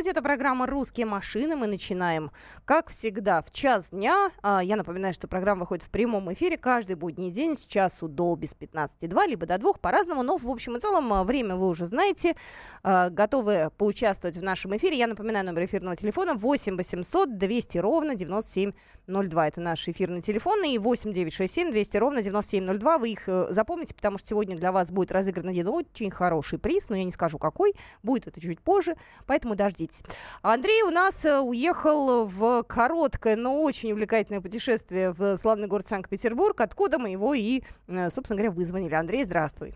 это 0.00 0.22
программа 0.22 0.66
«Русские 0.66 1.06
машины». 1.06 1.54
Мы 1.54 1.66
начинаем, 1.66 2.30
как 2.64 2.88
всегда, 2.88 3.42
в 3.42 3.50
час 3.50 3.90
дня. 3.90 4.30
А, 4.42 4.62
я 4.64 4.76
напоминаю, 4.76 5.12
что 5.12 5.28
программа 5.28 5.60
выходит 5.60 5.84
в 5.84 5.90
прямом 5.90 6.32
эфире 6.32 6.56
каждый 6.56 6.96
будний 6.96 7.30
день 7.30 7.56
с 7.56 7.66
часу 7.66 8.08
до 8.08 8.34
без 8.34 8.54
15,2, 8.54 9.26
либо 9.28 9.46
до 9.46 9.58
двух 9.58 9.80
по-разному. 9.80 10.22
Но, 10.22 10.38
в 10.38 10.48
общем 10.48 10.76
и 10.76 10.80
целом, 10.80 11.12
а, 11.12 11.24
время 11.24 11.56
вы 11.56 11.68
уже 11.68 11.84
знаете. 11.86 12.34
А, 12.82 13.10
готовы 13.10 13.70
поучаствовать 13.76 14.38
в 14.38 14.42
нашем 14.42 14.76
эфире. 14.76 14.96
Я 14.96 15.06
напоминаю 15.06 15.44
номер 15.44 15.66
эфирного 15.66 15.94
телефона 15.94 16.34
8 16.34 16.76
800 16.76 17.36
200 17.36 17.78
ровно 17.78 18.14
9702. 18.14 19.48
Это 19.48 19.60
наш 19.60 19.86
эфирный 19.86 20.22
телефон. 20.22 20.64
И 20.64 20.78
8 20.78 21.12
967 21.12 21.70
200 21.70 21.96
ровно 21.98 22.22
9702. 22.22 22.98
Вы 22.98 23.10
их 23.10 23.28
э, 23.28 23.46
запомните, 23.50 23.94
потому 23.94 24.18
что 24.18 24.28
сегодня 24.28 24.56
для 24.56 24.72
вас 24.72 24.90
будет 24.90 25.12
разыгран 25.12 25.48
один 25.48 25.68
очень 25.68 26.10
хороший 26.10 26.58
приз. 26.58 26.88
Но 26.88 26.96
я 26.96 27.04
не 27.04 27.12
скажу, 27.12 27.38
какой. 27.38 27.74
Будет 28.02 28.26
это 28.26 28.40
чуть 28.40 28.60
позже. 28.60 28.96
Поэтому 29.26 29.52
поэтому 29.52 29.56
дождитесь. 29.82 30.02
Андрей 30.42 30.82
у 30.82 30.90
нас 30.90 31.24
э, 31.24 31.38
уехал 31.40 32.26
в 32.26 32.62
короткое, 32.64 33.36
но 33.36 33.62
очень 33.62 33.92
увлекательное 33.92 34.40
путешествие 34.40 35.12
в 35.12 35.36
славный 35.36 35.68
город 35.68 35.86
Санкт-Петербург, 35.86 36.60
откуда 36.60 36.98
мы 36.98 37.10
его 37.10 37.34
и, 37.34 37.62
э, 37.88 38.10
собственно 38.10 38.38
говоря, 38.38 38.50
вызвонили. 38.50 38.94
Андрей, 38.94 39.24
здравствуй. 39.24 39.74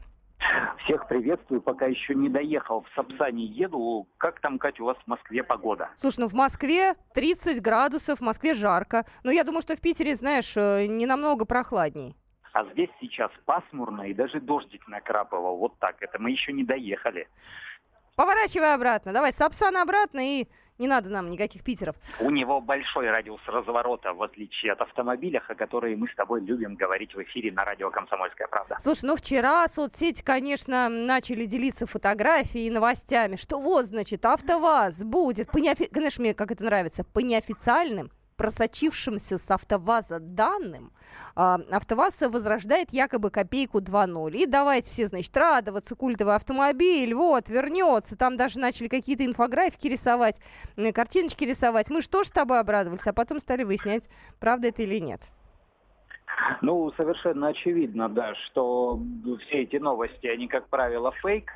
Всех 0.85 1.09
приветствую, 1.09 1.61
пока 1.61 1.87
еще 1.87 2.15
не 2.15 2.29
доехал 2.29 2.83
в 2.83 2.95
Сапсане 2.95 3.45
еду. 3.45 4.07
Как 4.19 4.41
там, 4.41 4.59
Катя, 4.59 4.83
у 4.83 4.87
вас 4.87 4.97
в 4.99 5.07
Москве 5.07 5.43
погода? 5.43 5.89
Слушай, 5.97 6.21
ну 6.21 6.29
в 6.29 6.35
Москве 6.35 6.95
30 7.15 7.61
градусов, 7.61 8.21
в 8.21 8.23
Москве 8.23 8.55
жарко. 8.55 9.05
Но 9.25 9.33
я 9.33 9.45
думаю, 9.45 9.63
что 9.63 9.75
в 9.75 9.81
Питере, 9.81 10.15
знаешь, 10.15 10.57
э, 10.57 10.87
не 10.87 11.07
намного 11.07 11.47
прохладней. 11.47 12.15
А 12.53 12.65
здесь 12.73 12.91
сейчас 13.01 13.31
пасмурно 13.45 14.03
и 14.03 14.15
даже 14.15 14.41
дождик 14.41 14.87
накрапывал. 14.89 15.59
Вот 15.59 15.79
так. 15.79 15.97
Это 16.01 16.19
мы 16.19 16.31
еще 16.31 16.53
не 16.53 16.65
доехали. 16.65 17.29
Поворачивай 18.17 18.75
обратно. 18.75 19.13
Давай, 19.13 19.33
Сапсан 19.33 19.77
обратно 19.77 20.21
и 20.21 20.49
не 20.79 20.89
надо 20.89 21.11
нам 21.11 21.31
никаких 21.31 21.63
питеров. 21.63 21.97
У 22.21 22.31
него 22.31 22.61
большой 22.61 23.11
радиус 23.11 23.41
разворота, 23.47 24.13
в 24.13 24.23
отличие 24.23 24.73
от 24.73 24.81
автомобиля, 24.81 25.43
о 25.47 25.55
которых 25.55 25.97
мы 25.99 26.09
с 26.09 26.15
тобой 26.15 26.41
любим 26.41 26.77
говорить 26.77 27.15
в 27.15 27.23
эфире 27.23 27.53
на 27.53 27.65
радио 27.65 27.91
«Комсомольская 27.91 28.47
правда». 28.47 28.77
Слушай, 28.81 29.05
ну 29.05 29.17
вчера 29.17 29.69
соцсети, 29.69 30.23
конечно, 30.23 30.89
начали 30.89 31.45
делиться 31.45 31.87
фотографией 31.87 32.67
и 32.67 32.71
новостями, 32.71 33.37
что 33.37 33.59
вот, 33.59 33.87
значит, 33.87 34.25
АвтоВАЗ 34.25 35.05
будет, 35.05 35.51
по 35.51 35.59
неофи... 35.59 35.87
конечно, 35.87 36.23
мне 36.23 36.35
как 36.35 36.51
это 36.51 36.65
нравится, 36.65 37.05
по 37.05 37.21
неофициальным 37.21 38.11
просочившимся 38.37 39.39
с 39.39 39.51
АвтоВАЗа 39.51 40.21
данным, 40.21 40.93
э, 41.35 41.41
АвтоВАЗ 41.41 42.23
возрождает 42.23 42.93
якобы 42.93 43.31
копейку 43.31 43.81
2.0. 43.81 44.37
И 44.37 44.47
давайте 44.47 44.91
все, 44.91 45.07
значит, 45.09 45.37
радоваться, 45.37 45.97
культовый 45.97 46.35
автомобиль, 46.35 47.15
вот, 47.15 47.49
вернется. 47.49 48.17
Там 48.17 48.37
даже 48.37 48.59
начали 48.59 48.89
какие-то 48.89 49.25
инфографики 49.25 49.89
рисовать, 49.89 50.41
картиночки 50.95 51.45
рисовать. 51.45 51.91
Мы 51.91 52.03
что 52.03 52.25
ж 52.25 52.29
с 52.29 52.31
тобой 52.31 52.61
обрадовались, 52.61 53.07
а 53.07 53.13
потом 53.13 53.41
стали 53.41 53.65
выяснять, 53.65 54.09
правда 54.39 54.69
это 54.69 54.83
или 54.83 54.99
нет. 54.99 55.21
Ну, 56.61 56.93
совершенно 56.97 57.49
очевидно, 57.49 58.09
да, 58.09 58.35
что 58.47 59.01
все 59.47 59.63
эти 59.63 59.77
новости, 59.77 60.27
они, 60.27 60.49
как 60.49 60.69
правило, 60.69 61.13
фейк, 61.23 61.51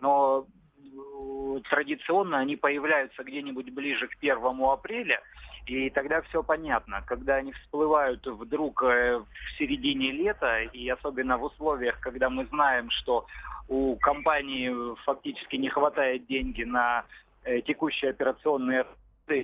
но 0.00 0.46
э, 0.76 1.60
традиционно 1.70 2.38
они 2.38 2.56
появляются 2.56 3.22
где-нибудь 3.22 3.70
ближе 3.70 4.08
к 4.08 4.16
1 4.20 4.38
апреля, 4.62 5.20
и 5.66 5.90
тогда 5.90 6.22
все 6.22 6.42
понятно. 6.42 7.02
Когда 7.06 7.36
они 7.36 7.52
всплывают 7.52 8.26
вдруг 8.26 8.82
э, 8.82 9.18
в 9.18 9.58
середине 9.58 10.12
лета, 10.12 10.62
и 10.62 10.88
особенно 10.88 11.38
в 11.38 11.44
условиях, 11.44 11.98
когда 12.00 12.30
мы 12.30 12.46
знаем, 12.46 12.90
что 12.90 13.26
у 13.68 13.96
компании 13.96 14.72
фактически 15.04 15.56
не 15.56 15.68
хватает 15.68 16.26
деньги 16.26 16.64
на 16.64 17.04
э, 17.44 17.60
текущие 17.62 18.10
операционные 18.10 18.86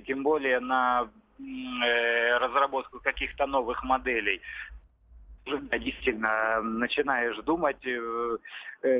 тем 0.07 0.23
более 0.23 0.59
на 0.59 1.07
э, 1.39 2.37
разработку 2.37 2.99
каких-то 2.99 3.45
новых 3.45 3.83
моделей, 3.83 4.41
действительно 5.45 6.61
начинаешь 6.61 7.37
думать, 7.43 7.85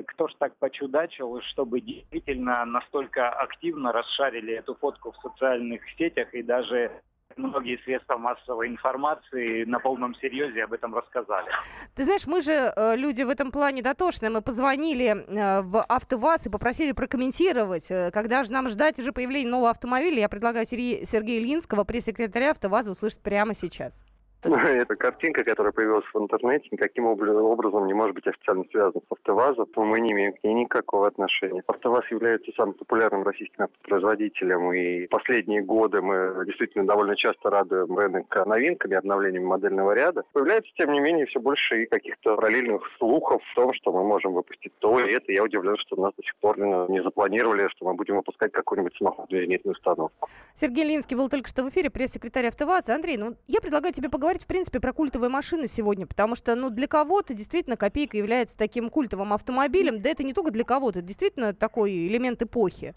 кто 0.08 0.28
ж 0.28 0.34
так 0.40 0.56
почудачил, 0.58 1.42
чтобы 1.42 1.82
действительно 1.82 2.66
настолько 2.66 3.30
активно 3.30 3.92
расшарили 3.92 4.54
эту 4.54 4.76
фотку 4.76 5.12
в 5.12 5.18
социальных 5.18 5.82
сетях 5.98 6.34
и 6.34 6.44
даже 6.44 6.92
многие 7.38 7.78
средства 7.84 8.18
массовой 8.18 8.68
информации 8.68 9.66
на 9.66 9.80
полном 9.80 10.16
серьезе 10.16 10.64
об 10.64 10.74
этом 10.74 10.96
рассказали. 10.96 11.50
Ты 11.96 12.04
знаешь, 12.04 12.26
мы 12.28 12.42
же 12.42 12.54
э, 12.54 12.96
люди 12.96 13.24
в 13.24 13.30
этом 13.30 13.52
плане 13.52 13.82
дотошные. 13.82 14.30
Мы 14.30 14.42
позвонили 14.42 15.08
э, 15.08 15.62
в 15.62 15.82
АвтоВАЗ 15.82 16.48
и 16.48 16.50
попросили 16.50 16.92
прокомментировать, 16.94 17.90
э, 17.92 18.12
когда 18.12 18.44
же 18.44 18.52
нам 18.52 18.70
ждать 18.70 19.00
уже 19.00 19.12
появления 19.12 19.50
нового 19.50 19.70
автомобиля. 19.70 20.22
Я 20.22 20.30
предлагаю 20.30 20.66
Сергея 20.66 21.42
Линского, 21.42 21.84
пресс-секретаря 21.84 22.52
АвтоВАЗа, 22.52 22.92
услышать 22.92 23.22
прямо 23.22 23.54
сейчас. 23.54 24.06
Эта 24.86 24.96
картинка, 24.96 25.44
которая 25.44 25.72
появилась 25.72 26.06
в 26.14 26.18
интернете, 26.20 26.68
никаким 26.72 27.08
образом 27.08 27.88
не 27.88 27.94
может 27.94 28.14
быть 28.14 28.28
официально 28.28 28.64
связана 28.70 29.02
с 29.02 29.12
АвтоВАЗом, 29.12 29.68
мы 29.76 30.00
не 30.00 30.12
имеем 30.12 30.34
к 30.34 30.44
ней 30.44 30.54
никакого 30.54 31.08
отношения. 31.08 31.64
АвтоВАЗ 31.66 32.06
является 32.12 32.52
самым 32.56 32.76
популярным 32.76 33.24
российским 33.24 33.64
автопроизводителем, 33.64 34.72
и 34.74 35.08
последние 35.08 35.64
годы 35.64 36.02
мы 36.02 36.46
действительно 36.46 36.86
довольно 36.86 37.16
часто 37.16 37.50
радуем 37.50 37.98
рынок 37.98 38.34
новинками, 38.46 38.96
обновлением 38.96 39.46
модельного 39.46 39.94
ряда. 39.94 40.24
Появляется, 40.34 40.72
тем 40.78 40.92
не 40.92 41.00
менее, 41.00 41.26
все 41.26 41.40
больше 41.40 41.84
и 41.84 41.86
каких-то 41.88 42.36
параллельных 42.36 42.82
слухов 43.00 43.42
в 43.52 43.56
том, 43.56 43.74
что 43.74 43.92
мы 43.92 44.04
можем 44.04 44.34
выпустить 44.34 44.74
то 44.80 45.00
и 45.00 45.12
это. 45.12 45.32
Я 45.32 45.44
удивлен, 45.44 45.76
что 45.78 45.96
нас 45.96 46.14
до 46.16 46.24
сих 46.24 46.36
пор 46.36 46.60
не 46.60 47.02
запланировали, 47.02 47.68
что 47.70 47.86
мы 47.86 47.96
будем 47.96 48.18
выпускать 48.18 48.52
какую-нибудь 48.52 48.96
самоходную 48.98 49.46
зенитную 49.46 49.74
установку. 49.74 50.28
Сергей 50.54 50.86
Линский 50.86 51.18
был 51.18 51.30
только 51.30 51.50
что 51.50 51.64
в 51.64 51.70
эфире, 51.70 51.90
пресс-секретарь 51.90 52.48
АвтоВАЗа. 52.48 52.94
Андрей, 52.94 53.18
ну 53.18 53.36
я 53.48 53.60
предлагаю 53.60 53.94
тебе 53.94 54.10
поговорить 54.10 54.35
поговорить, 54.36 54.44
в 54.44 54.48
принципе, 54.48 54.80
про 54.80 54.94
культовые 54.94 55.30
машины 55.30 55.68
сегодня, 55.68 56.06
потому 56.06 56.36
что, 56.36 56.56
ну, 56.56 56.70
для 56.70 56.88
кого-то 56.88 57.34
действительно 57.34 57.78
копейка 57.78 58.18
является 58.18 58.58
таким 58.58 58.90
культовым 58.90 59.34
автомобилем, 59.34 60.02
да 60.02 60.10
это 60.10 60.24
не 60.24 60.34
только 60.34 60.52
для 60.52 60.64
кого-то, 60.64 61.00
это 61.00 61.08
действительно 61.08 61.54
такой 61.54 62.08
элемент 62.08 62.42
эпохи. 62.42 62.94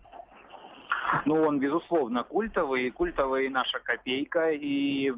Ну, 1.25 1.43
он, 1.43 1.59
безусловно, 1.59 2.23
культовый, 2.23 2.91
культовая 2.91 3.43
и 3.43 3.49
наша 3.49 3.79
копейка, 3.79 4.51
и 4.51 4.67
ее 4.67 5.17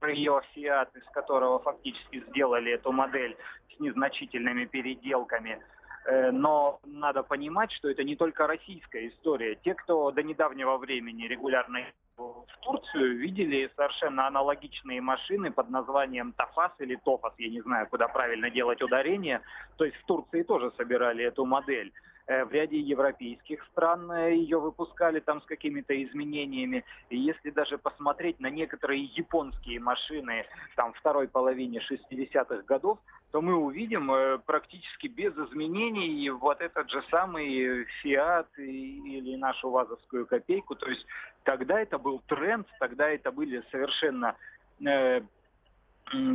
Fiat, 0.00 0.88
из 0.94 1.04
которого 1.12 1.58
фактически 1.58 2.22
сделали 2.30 2.72
эту 2.72 2.92
модель 2.92 3.36
с 3.76 3.80
незначительными 3.80 4.64
переделками. 4.64 5.58
Э, 6.06 6.30
но 6.30 6.80
надо 6.84 7.22
понимать, 7.22 7.72
что 7.72 7.88
это 7.88 8.04
не 8.04 8.16
только 8.16 8.46
российская 8.46 9.08
история. 9.08 9.56
Те, 9.64 9.74
кто 9.74 10.10
до 10.12 10.22
недавнего 10.22 10.78
времени 10.78 11.28
регулярно 11.28 11.78
в 12.16 12.46
Турцию 12.62 13.16
видели 13.18 13.70
совершенно 13.76 14.26
аналогичные 14.26 15.00
машины 15.00 15.50
под 15.50 15.70
названием 15.70 16.32
Тафас 16.32 16.72
или 16.78 16.96
Тофас, 16.96 17.32
я 17.38 17.48
не 17.48 17.60
знаю, 17.60 17.88
куда 17.88 18.08
правильно 18.08 18.50
делать 18.50 18.82
ударение. 18.82 19.40
То 19.76 19.84
есть 19.84 19.96
в 19.96 20.06
Турции 20.06 20.42
тоже 20.42 20.72
собирали 20.76 21.24
эту 21.24 21.44
модель. 21.44 21.92
Э, 22.26 22.44
в 22.44 22.52
ряде 22.52 22.78
европейских 22.78 23.64
стран 23.72 24.10
э, 24.12 24.34
ее 24.34 24.60
выпускали 24.60 25.18
там 25.18 25.42
с 25.42 25.44
какими-то 25.44 25.92
изменениями. 26.04 26.84
И 27.10 27.18
если 27.18 27.50
даже 27.50 27.78
посмотреть 27.78 28.38
на 28.38 28.48
некоторые 28.48 29.04
японские 29.04 29.80
машины 29.80 30.46
там 30.76 30.92
второй 30.92 31.26
половине 31.26 31.80
60-х 31.80 32.62
годов, 32.62 32.98
то 33.32 33.42
мы 33.42 33.56
увидим 33.56 34.12
э, 34.12 34.38
практически 34.38 35.08
без 35.08 35.36
изменений 35.36 36.30
вот 36.30 36.60
этот 36.60 36.90
же 36.90 37.02
самый 37.10 37.86
Fiat 38.04 38.46
или 38.56 39.34
нашу 39.36 39.70
ВАЗовскую 39.70 40.26
копейку. 40.26 40.76
То 40.76 40.88
есть 40.88 41.04
тогда 41.42 41.80
это 41.80 41.98
был 41.98 42.20
тренд, 42.28 42.68
тогда 42.78 43.08
это 43.08 43.32
были 43.32 43.64
совершенно 43.72 44.36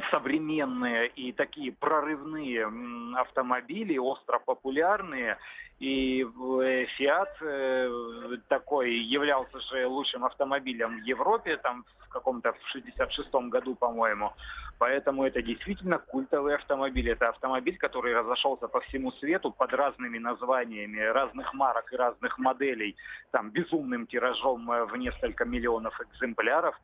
современные 0.09 1.07
и 1.09 1.31
такие 1.31 1.71
прорывные 1.71 2.67
автомобили, 3.15 3.97
остро 3.97 4.39
популярные. 4.39 5.37
И 5.79 6.23
Fiat 6.23 7.27
э, 7.41 8.37
такой 8.47 8.95
являлся 8.95 9.59
же 9.59 9.85
лучшим 9.85 10.25
автомобилем 10.25 11.01
в 11.01 11.03
Европе, 11.03 11.57
там 11.57 11.85
в 11.99 12.09
каком-то 12.09 12.53
в 12.53 12.75
66-м 12.75 13.49
году, 13.49 13.75
по-моему. 13.75 14.33
Поэтому 14.79 15.23
это 15.23 15.41
действительно 15.41 15.99
культовый 15.99 16.55
автомобиль. 16.55 17.09
Это 17.09 17.29
автомобиль, 17.29 17.77
который 17.77 18.15
разошелся 18.15 18.67
по 18.67 18.79
всему 18.81 19.11
свету 19.13 19.51
под 19.51 19.73
разными 19.73 20.17
названиями, 20.17 20.99
разных 20.99 21.53
марок 21.53 21.93
и 21.93 21.95
разных 21.95 22.39
моделей, 22.39 22.95
там 23.31 23.51
безумным 23.51 24.07
тиражом 24.07 24.71
э, 24.71 24.85
в 24.85 24.95
несколько 24.95 25.45
миллионов 25.45 25.99
экземпляров. 26.01 26.75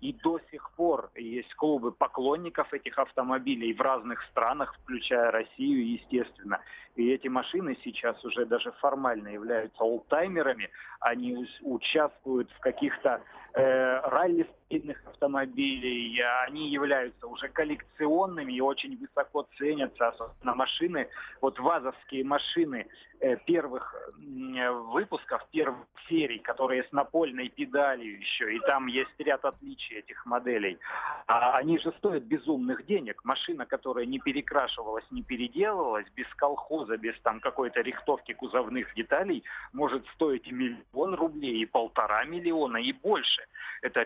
И 0.00 0.12
до 0.12 0.40
сих 0.50 0.70
пор 0.72 1.10
есть 1.14 1.54
клубы 1.54 1.92
поклонников 1.92 2.74
этих 2.74 2.98
автомобилей 2.98 3.72
в 3.72 3.80
разных 3.80 4.20
странах, 4.24 4.74
включая 4.82 5.30
Россию, 5.30 5.92
естественно. 5.92 6.60
И 6.94 7.10
эти 7.10 7.28
машины 7.28 7.76
сейчас 7.84 8.22
уже 8.24 8.44
даже 8.44 8.72
формально 8.72 9.28
являются 9.28 9.82
олдтаймерами. 9.82 10.68
Они 11.00 11.46
участвуют 11.62 12.50
в 12.50 12.58
каких-то 12.60 13.22
э, 13.54 14.00
ралли 14.08 14.46
спидных 14.72 15.02
автомобилей. 15.06 16.22
Они 16.46 16.70
являются 16.70 17.26
уже 17.26 17.48
коллекционными 17.48 18.54
и 18.54 18.60
очень 18.60 18.96
высоко 18.96 19.46
ценятся, 19.58 20.08
особенно 20.08 20.54
машины. 20.54 21.08
Вот 21.40 21.58
вазовские 21.58 22.24
машины 22.24 22.86
э, 23.20 23.36
первых 23.46 23.94
э, 23.94 24.70
выпусков, 24.70 25.46
первых 25.50 25.86
серий, 26.08 26.38
которые 26.38 26.84
с 26.84 26.92
напольной 26.92 27.48
педалью 27.48 28.18
еще, 28.18 28.54
и 28.54 28.60
там 28.60 28.86
есть 28.86 29.10
ряд 29.18 29.44
отличий 29.44 29.98
этих 29.98 30.24
моделей. 30.26 30.78
А 31.26 31.56
они 31.58 31.78
же 31.78 31.92
стоят 31.98 32.24
безумных 32.24 32.86
денег. 32.86 33.24
Машина, 33.24 33.66
которая 33.66 34.06
не 34.06 34.18
перекрашивалась, 34.18 35.04
не 35.10 35.22
переделывалась, 35.22 36.06
без 36.16 36.26
колхоза, 36.36 36.96
без 36.96 37.18
там 37.20 37.40
какой-то 37.40 37.80
рихтовки 37.80 38.32
кузовных 38.32 38.94
деталей, 38.94 39.44
может 39.72 40.06
стоить 40.14 40.50
миллион 40.50 41.14
рублей, 41.14 41.62
и 41.62 41.66
полтора 41.66 42.24
миллиона, 42.24 42.78
и 42.78 42.92
больше. 42.92 43.42
Это 43.82 44.02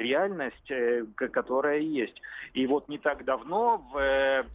реальность, 0.68 0.70
э, 0.70 1.28
которая 1.28 1.78
есть. 1.78 2.20
И 2.54 2.66
вот 2.66 2.88
не 2.88 2.98
так 2.98 3.24
давно 3.24 3.78
в 3.92 4.46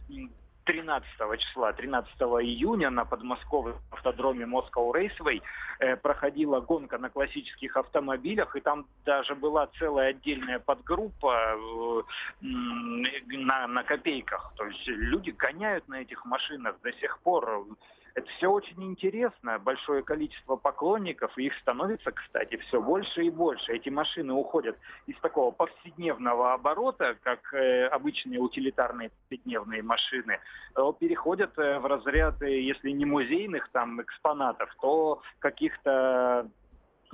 13 0.64 1.38
числа, 1.38 1.72
13 1.72 2.12
июня 2.42 2.90
на 2.90 3.04
подмосковном 3.04 3.78
автодроме 3.90 4.44
Moscow 4.44 4.92
Raceway 4.92 5.42
э, 5.80 5.96
проходила 5.96 6.60
гонка 6.60 6.98
на 6.98 7.10
классических 7.10 7.76
автомобилях, 7.76 8.54
и 8.56 8.60
там 8.60 8.86
даже 9.04 9.34
была 9.34 9.66
целая 9.78 10.10
отдельная 10.10 10.60
подгруппа 10.60 11.56
э, 11.56 12.02
на, 12.40 13.66
на 13.66 13.82
копейках. 13.82 14.52
То 14.56 14.66
есть 14.66 14.86
люди 14.86 15.30
гоняют 15.30 15.88
на 15.88 16.00
этих 16.02 16.24
машинах 16.24 16.76
до 16.82 16.92
сих 16.92 17.18
пор. 17.20 17.66
Это 18.14 18.28
все 18.36 18.50
очень 18.50 18.82
интересно, 18.84 19.58
большое 19.58 20.02
количество 20.02 20.56
поклонников, 20.56 21.36
их 21.38 21.54
становится, 21.60 22.12
кстати, 22.12 22.56
все 22.56 22.82
больше 22.82 23.24
и 23.24 23.30
больше. 23.30 23.72
Эти 23.72 23.88
машины 23.88 24.34
уходят 24.34 24.76
из 25.06 25.18
такого 25.20 25.50
повседневного 25.50 26.52
оборота, 26.52 27.16
как 27.22 27.54
э, 27.54 27.86
обычные 27.86 28.38
утилитарные 28.38 29.10
повседневные 29.10 29.82
машины, 29.82 30.40
переходят 30.98 31.58
э, 31.58 31.78
в 31.78 31.86
разряд, 31.86 32.42
э, 32.42 32.60
если 32.60 32.90
не 32.90 33.06
музейных 33.06 33.70
там 33.70 34.02
экспонатов, 34.02 34.74
то 34.80 35.22
каких-то 35.38 36.48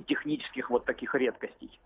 технических 0.06 0.70
вот 0.70 0.84
таких 0.84 1.14
редкостей. 1.14 1.78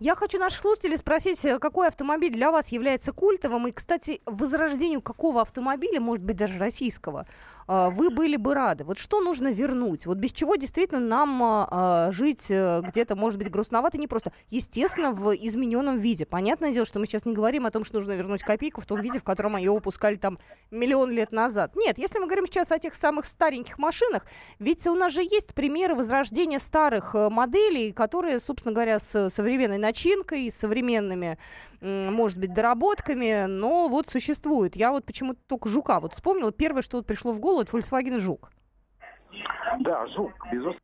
Я 0.00 0.14
хочу 0.14 0.38
наших 0.38 0.60
слушателей 0.60 0.96
спросить, 0.96 1.44
э, 1.44 1.58
какой 1.58 1.88
автомобиль 1.88 2.32
для 2.32 2.52
вас 2.52 2.68
является 2.68 3.12
культовым? 3.12 3.66
И, 3.66 3.72
кстати, 3.72 4.20
возрождению 4.26 5.00
какого 5.02 5.40
автомобиля, 5.40 6.00
может 6.00 6.24
быть, 6.24 6.36
даже 6.36 6.58
российского, 6.58 7.26
э, 7.66 7.88
вы 7.90 8.10
были 8.10 8.36
бы 8.36 8.54
рады? 8.54 8.84
Вот 8.84 8.98
что 8.98 9.20
нужно 9.20 9.48
вернуть? 9.50 10.06
Вот 10.06 10.18
без 10.18 10.32
чего 10.32 10.54
действительно 10.54 11.00
нам 11.00 11.42
э, 11.42 12.12
жить 12.12 12.46
где-то, 12.48 13.16
может 13.16 13.38
быть, 13.38 13.50
грустновато, 13.50 13.98
не 13.98 14.06
просто. 14.06 14.32
Естественно, 14.50 15.12
в 15.12 15.32
измененном 15.34 15.98
виде. 15.98 16.26
Понятное 16.26 16.72
дело, 16.72 16.86
что 16.86 17.00
мы 17.00 17.06
сейчас 17.06 17.24
не 17.24 17.34
говорим 17.34 17.66
о 17.66 17.70
том, 17.70 17.84
что 17.84 17.96
нужно 17.96 18.12
вернуть 18.12 18.42
копейку 18.42 18.80
в 18.80 18.86
том 18.86 19.00
виде, 19.00 19.18
в 19.18 19.24
котором 19.24 19.56
ее 19.56 19.72
выпускали 19.72 20.16
там 20.16 20.38
миллион 20.70 21.10
лет 21.10 21.32
назад. 21.32 21.74
Нет, 21.74 21.98
если 21.98 22.18
мы 22.20 22.26
говорим 22.26 22.46
сейчас 22.46 22.70
о 22.70 22.78
тех 22.78 22.94
самых 22.94 23.24
стареньких 23.24 23.78
машинах, 23.78 24.24
ведь 24.58 24.86
у 24.86 24.94
нас 24.94 25.12
же 25.12 25.22
есть 25.22 25.54
примеры 25.54 25.94
возрождения 25.94 26.58
старых 26.58 27.14
моделей, 27.14 27.92
которые, 27.92 28.38
собственно 28.38 28.72
говоря, 28.72 28.98
с 29.00 29.30
современной 29.30 29.77
начинкой, 29.78 30.50
современными, 30.50 31.38
может 31.80 32.38
быть, 32.38 32.52
доработками, 32.52 33.46
но 33.46 33.88
вот 33.88 34.08
существует. 34.08 34.76
Я 34.76 34.92
вот 34.92 35.04
почему-то 35.04 35.40
только 35.46 35.68
Жука 35.68 36.00
вот 36.00 36.14
вспомнила. 36.14 36.52
Первое, 36.52 36.82
что 36.82 36.98
вот 36.98 37.06
пришло 37.06 37.32
в 37.32 37.40
голову, 37.40 37.62
это 37.62 37.76
Volkswagen 37.76 38.18
Жук. 38.18 38.50
Да, 39.80 40.06
Жук, 40.08 40.32
безусловно. 40.50 40.80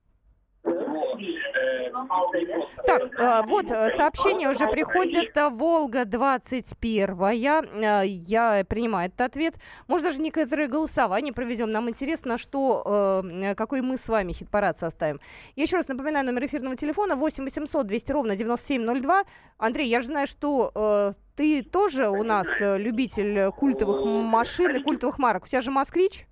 Так, 2.86 3.20
э, 3.20 3.42
вот 3.46 3.70
э, 3.70 3.90
сообщение 3.96 4.50
уже 4.50 4.66
приходит. 4.68 5.36
Э, 5.36 5.48
Волга 5.48 6.04
21. 6.04 7.30
Я, 7.32 7.62
я 8.04 8.64
принимаю 8.68 9.08
этот 9.08 9.20
ответ. 9.22 9.54
Может, 9.88 10.06
даже 10.06 10.20
некоторые 10.20 10.68
голосования 10.68 11.32
проведем. 11.32 11.70
Нам 11.70 11.88
интересно, 11.88 12.38
что, 12.38 13.22
какой 13.56 13.80
мы 13.80 13.96
с 13.96 14.08
вами 14.08 14.32
хит-парад 14.32 14.78
составим. 14.78 15.20
Я 15.56 15.64
еще 15.64 15.76
раз 15.76 15.88
напоминаю 15.88 16.26
номер 16.26 16.46
эфирного 16.46 16.76
телефона 16.76 17.16
8 17.16 17.44
800 17.44 17.86
200 17.86 18.12
ровно 18.12 18.36
9702. 18.36 19.24
Андрей, 19.58 19.88
я 19.88 20.00
же 20.00 20.06
знаю, 20.06 20.26
что 20.26 21.14
ты 21.36 21.62
тоже 21.62 22.08
у 22.08 22.22
нас 22.22 22.48
любитель 22.60 23.50
культовых 23.52 24.04
машин 24.04 24.76
и 24.76 24.82
культовых 24.82 25.18
марок. 25.18 25.44
У 25.44 25.46
тебя 25.46 25.60
же 25.60 25.70
«Москвич»? 25.70 26.26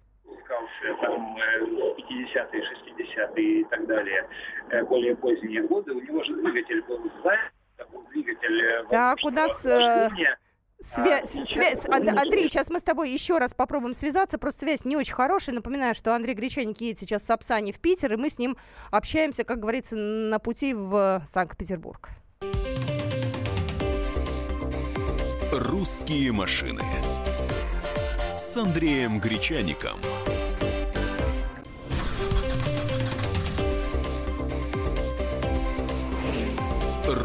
Там 1.01 1.37
50-е, 1.37 2.63
60-е 2.63 3.61
и 3.61 3.65
так 3.65 3.87
далее, 3.87 4.29
э, 4.71 4.83
более 4.85 5.17
поздние 5.17 5.63
годы, 5.63 5.93
у 5.93 6.01
него 6.01 6.23
же 6.25 6.35
двигатель 6.35 6.83
был 6.83 6.99
сзади, 7.23 7.41
двигатель... 8.11 8.63
Э, 8.63 8.85
так, 8.91 9.19
у 9.25 9.31
нас... 9.31 9.65
Э, 9.67 10.11
связь, 10.81 11.31
связь. 11.31 11.89
Андрей, 11.89 12.49
сейчас 12.49 12.71
мы 12.71 12.79
с 12.79 12.83
тобой 12.83 13.11
еще 13.11 13.39
раз 13.39 13.55
попробуем 13.55 13.95
связаться. 13.95 14.39
Просто 14.39 14.61
связь 14.61 14.85
не 14.85 14.97
очень 14.97 15.15
хорошая. 15.15 15.55
Напоминаю, 15.55 15.95
что 15.95 16.15
Андрей 16.15 16.35
Гречаник 16.35 16.81
едет 16.81 16.99
сейчас 16.99 17.25
с 17.25 17.31
Апсани 17.31 17.73
в 17.73 17.81
Питер, 17.81 18.13
и 18.15 18.17
мы 18.17 18.29
с 18.29 18.39
ним 18.39 18.57
общаемся, 18.91 19.45
как 19.45 19.61
говорится, 19.61 19.97
на 19.97 20.39
пути 20.39 20.75
в 20.75 21.23
Санкт-Петербург. 21.29 22.09
«Русские 25.53 26.33
машины» 26.33 26.83
с 28.37 28.57
Андреем 28.57 29.21
Гречаником. 29.21 29.99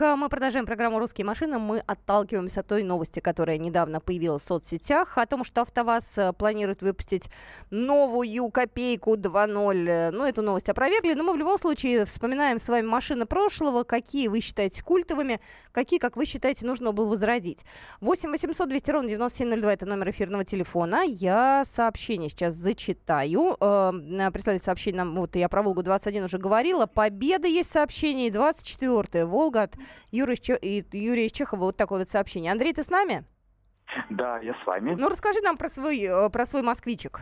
А, 0.00 0.16
мы 0.16 0.28
продолжаем 0.28 0.66
программу 0.66 0.98
«Русские 0.98 1.24
машины». 1.24 1.58
Мы 1.58 1.78
отталкиваемся 1.78 2.60
от 2.60 2.66
той 2.66 2.82
новости, 2.82 3.20
которая 3.20 3.56
недавно 3.56 4.00
появилась 4.00 4.42
в 4.42 4.46
соцсетях, 4.46 5.16
о 5.16 5.26
том, 5.26 5.44
что 5.44 5.62
АвтоВАЗ 5.62 6.18
э, 6.18 6.32
планирует 6.32 6.82
выпустить 6.82 7.30
новую 7.70 8.50
копейку 8.50 9.14
2.0. 9.16 10.10
Ну, 10.10 10.24
эту 10.24 10.42
новость 10.42 10.68
опровергли, 10.68 11.14
но 11.14 11.24
мы 11.24 11.32
в 11.32 11.36
любом 11.36 11.58
случае 11.58 12.04
вспоминаем 12.04 12.58
с 12.58 12.68
вами 12.68 12.86
машины 12.86 13.26
прошлого, 13.26 13.84
какие 13.84 14.28
вы 14.28 14.40
считаете 14.40 14.82
культовыми, 14.82 15.40
какие, 15.72 15.98
как 15.98 16.16
вы 16.16 16.26
считаете, 16.26 16.66
нужно 16.66 16.92
было 16.92 17.06
возродить. 17.06 17.60
8 18.00 18.30
800 18.30 18.68
200 18.68 18.90
ровно 18.90 19.08
9702– 19.08 19.72
это 19.74 19.86
номер 19.86 20.10
эфирного 20.10 20.44
телефона. 20.44 21.02
Я 21.06 21.64
сообщение 21.64 22.28
сейчас 22.28 22.54
зачитаю. 22.54 23.56
Э, 23.60 23.92
прислали 24.32 24.58
сообщение 24.58 25.04
нам, 25.04 25.14
вот 25.14 25.36
я 25.36 25.48
про 25.48 25.62
Волгу-21 25.62 26.24
уже 26.24 26.38
говорила. 26.38 26.86
Победа 26.86 27.48
есть 27.48 27.70
сообщение, 27.70 28.30
24 28.30 29.24
Волга 29.24 29.62
от 29.62 29.76
Юры 30.10 30.34
Юрия 30.92 31.28
Чехова 31.28 31.60
вот 31.60 31.76
такое 31.76 32.00
вот 32.00 32.08
сообщение. 32.08 32.52
Андрей, 32.52 32.72
ты 32.72 32.82
с 32.82 32.90
нами? 32.90 33.24
Да, 34.10 34.38
я 34.38 34.54
с 34.54 34.66
вами. 34.66 34.94
Ну, 34.94 35.08
расскажи 35.08 35.40
нам 35.40 35.56
про 35.56 35.68
свой, 35.68 36.00
э, 36.02 36.30
про 36.30 36.46
свой 36.46 36.62
москвичек. 36.62 37.20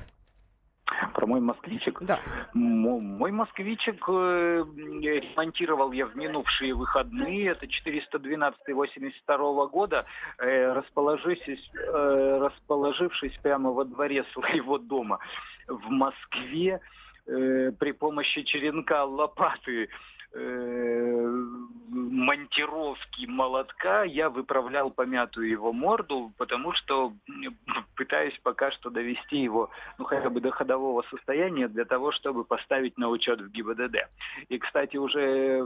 Про 1.14 1.26
мой 1.26 1.40
москвичек? 1.40 2.02
Да. 2.02 2.20
Мой 2.52 3.32
москвичек 3.32 4.04
э, 4.08 4.64
ремонтировал 4.76 5.92
я 5.92 6.06
в 6.06 6.14
минувшие 6.14 6.74
выходные. 6.74 7.50
Это 7.50 7.66
412 7.66 8.60
82 8.68 9.66
года, 9.66 10.04
э, 10.38 10.72
расположившись, 10.72 11.70
расположившись 11.74 13.36
прямо 13.42 13.70
во 13.70 13.84
дворе 13.84 14.24
своего 14.32 14.78
дома 14.78 15.18
в 15.68 15.88
Москве 15.88 16.80
при 17.26 17.92
помощи 17.92 18.42
черенка 18.42 19.04
лопаты 19.04 19.88
монтировки 21.94 23.26
молотка 23.26 24.02
я 24.04 24.28
выправлял 24.28 24.90
помятую 24.90 25.48
его 25.48 25.72
морду, 25.72 26.32
потому 26.36 26.72
что 26.72 27.12
пытаюсь 27.96 28.38
пока 28.42 28.72
что 28.72 28.90
довести 28.90 29.38
его, 29.38 29.70
ну, 29.98 30.04
хотя 30.04 30.28
бы 30.30 30.40
до 30.40 30.50
ходового 30.50 31.02
состояния 31.10 31.68
для 31.68 31.84
того, 31.84 32.10
чтобы 32.12 32.44
поставить 32.44 32.98
на 32.98 33.08
учет 33.08 33.40
в 33.40 33.50
ГИБДД. 33.50 34.08
И, 34.48 34.58
кстати, 34.58 34.96
уже 34.96 35.60
э, 35.60 35.64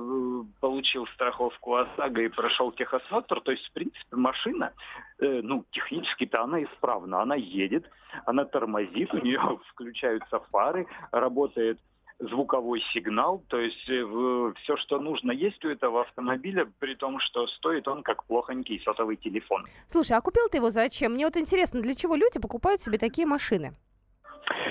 получил 0.60 1.06
страховку 1.08 1.76
ОСАГО 1.76 2.22
и 2.22 2.28
прошел 2.28 2.72
техосмотр, 2.72 3.40
то 3.40 3.52
есть, 3.52 3.66
в 3.68 3.72
принципе, 3.72 4.16
машина, 4.16 4.72
э, 5.18 5.40
ну, 5.42 5.64
технически-то 5.70 6.42
она 6.42 6.62
исправна, 6.64 7.22
она 7.22 7.36
едет, 7.36 7.90
она 8.26 8.44
тормозит, 8.44 9.14
у 9.14 9.18
нее 9.18 9.40
включаются 9.70 10.40
фары, 10.50 10.86
работает 11.10 11.78
звуковой 12.20 12.82
сигнал, 12.92 13.42
то 13.48 13.60
есть 13.60 13.88
э, 13.88 14.52
все, 14.62 14.76
что 14.76 14.98
нужно, 14.98 15.30
есть 15.30 15.64
у 15.64 15.68
этого 15.68 16.02
автомобиля, 16.02 16.70
при 16.78 16.94
том, 16.94 17.20
что 17.20 17.46
стоит 17.46 17.86
он 17.86 18.02
как 18.02 18.24
плохонький 18.24 18.80
сотовый 18.84 19.16
телефон. 19.16 19.64
Слушай, 19.86 20.16
а 20.16 20.20
купил 20.20 20.48
ты 20.50 20.58
его 20.58 20.70
зачем? 20.70 21.12
Мне 21.12 21.26
вот 21.26 21.36
интересно, 21.36 21.80
для 21.80 21.94
чего 21.94 22.16
люди 22.16 22.40
покупают 22.40 22.80
себе 22.80 22.98
такие 22.98 23.26
машины? 23.26 23.74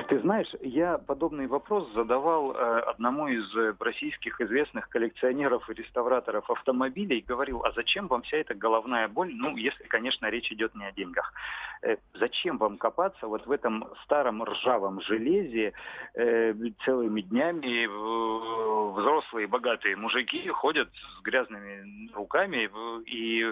Ты 0.07 0.19
знаешь, 0.19 0.47
я 0.61 0.97
подобный 0.97 1.47
вопрос 1.47 1.87
задавал 1.93 2.51
э, 2.51 2.79
одному 2.79 3.27
из 3.27 3.55
э, 3.55 3.73
российских 3.79 4.39
известных 4.41 4.89
коллекционеров 4.89 5.69
и 5.69 5.73
реставраторов 5.73 6.49
автомобилей. 6.49 7.23
Говорил, 7.27 7.63
а 7.63 7.71
зачем 7.73 8.07
вам 8.07 8.21
вся 8.23 8.37
эта 8.37 8.55
головная 8.55 9.07
боль? 9.07 9.33
Ну, 9.33 9.55
если, 9.57 9.83
конечно, 9.83 10.27
речь 10.27 10.51
идет 10.51 10.73
не 10.75 10.85
о 10.85 10.91
деньгах. 10.91 11.33
Э, 11.81 11.97
зачем 12.13 12.57
вам 12.57 12.77
копаться 12.77 13.27
вот 13.27 13.45
в 13.45 13.51
этом 13.51 13.87
старом 14.03 14.43
ржавом 14.43 15.01
железе 15.01 15.73
целыми 16.85 17.21
днями? 17.21 17.87
Взрослые 18.97 19.47
богатые 19.47 19.95
мужики 19.95 20.47
ходят 20.49 20.89
с 20.93 21.21
грязными 21.21 22.11
руками 22.13 22.69
и 23.05 23.51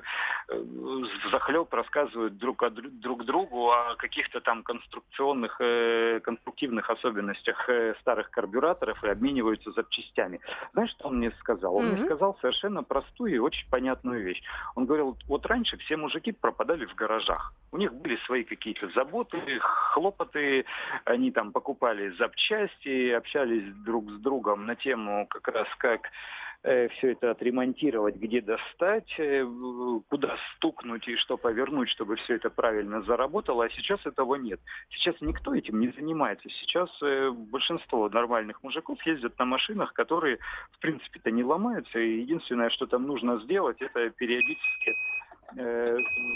захлеб 1.32 1.74
рассказывают 1.74 2.38
друг, 2.38 2.63
о, 2.63 2.70
друг 2.70 3.25
другу 3.25 3.72
о 3.72 3.96
каких-то 3.96 4.41
там 4.41 4.63
конструкционных 4.63 5.60
конструктивных 6.19 6.89
особенностях 6.89 7.69
э, 7.69 7.95
старых 8.01 8.29
карбюраторов 8.29 9.03
и 9.03 9.07
обмениваются 9.07 9.72
запчастями. 9.72 10.39
Знаешь, 10.74 10.91
что 10.91 11.07
он 11.07 11.17
мне 11.17 11.31
сказал? 11.39 11.75
Он 11.75 11.86
mm-hmm. 11.86 11.95
мне 11.95 12.05
сказал 12.05 12.38
совершенно 12.41 12.84
простую 12.84 13.36
и 13.36 13.38
очень 13.38 13.69
понятную 13.69 14.24
вещь. 14.24 14.41
Он 14.75 14.86
говорил, 14.86 15.17
вот 15.27 15.45
раньше 15.45 15.77
все 15.77 15.98
мужики 15.98 16.31
пропадали 16.31 16.86
в 16.86 16.95
гаражах. 16.95 17.53
У 17.72 17.77
них 17.77 17.93
были 17.93 18.15
свои 18.25 18.43
какие-то 18.43 18.89
заботы, 18.89 19.41
хлопоты, 19.60 20.65
они 21.03 21.31
там 21.31 21.51
покупали 21.51 22.10
запчасти, 22.17 23.12
общались 23.12 23.74
друг 23.84 24.10
с 24.12 24.19
другом 24.19 24.65
на 24.65 24.75
тему 24.75 25.27
как 25.27 25.48
раз 25.50 25.67
как 25.77 26.10
все 26.65 27.12
это 27.12 27.31
отремонтировать, 27.31 28.15
где 28.15 28.41
достать, 28.41 29.13
э, 29.19 29.45
куда 30.10 30.36
стукнуть 30.55 31.07
и 31.07 31.15
что 31.15 31.38
повернуть, 31.38 31.89
чтобы 31.89 32.15
все 32.15 32.36
это 32.36 32.50
правильно 32.50 33.03
заработало. 33.03 33.65
А 33.65 33.69
сейчас 33.69 34.03
этого 34.05 34.36
нет. 34.36 34.60
Сейчас 34.89 35.15
никто 35.22 35.53
этим 35.53 35.79
не 35.79 35.89
занимается. 35.89 36.50
Сейчас 36.50 36.89
э, 37.03 37.29
большинство 37.29 38.10
нормальных 38.10 38.63
мужиков 38.63 39.01
ездят 39.05 39.38
на 39.38 39.45
машинах, 39.45 39.93
которые, 39.93 40.39
в 40.72 40.79
принципе-то, 40.79 41.29
не 41.29 41.43
ломаются. 41.43 42.00
И 42.00 42.22
единственное, 42.22 42.72
что 42.72 42.88
там 42.88 43.03
нужно 43.03 43.39
сделать, 43.41 43.81
это 43.81 44.10
периодически 44.10 44.95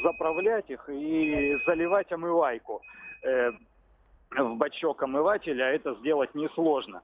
заправлять 0.04 0.70
их 0.70 0.88
и 0.88 1.58
заливать 1.66 2.12
омывайку 2.12 2.80
в 3.24 4.56
бачок 4.56 5.02
омывателя, 5.02 5.64
а 5.64 5.72
это 5.72 5.96
сделать 5.96 6.36
несложно 6.36 7.02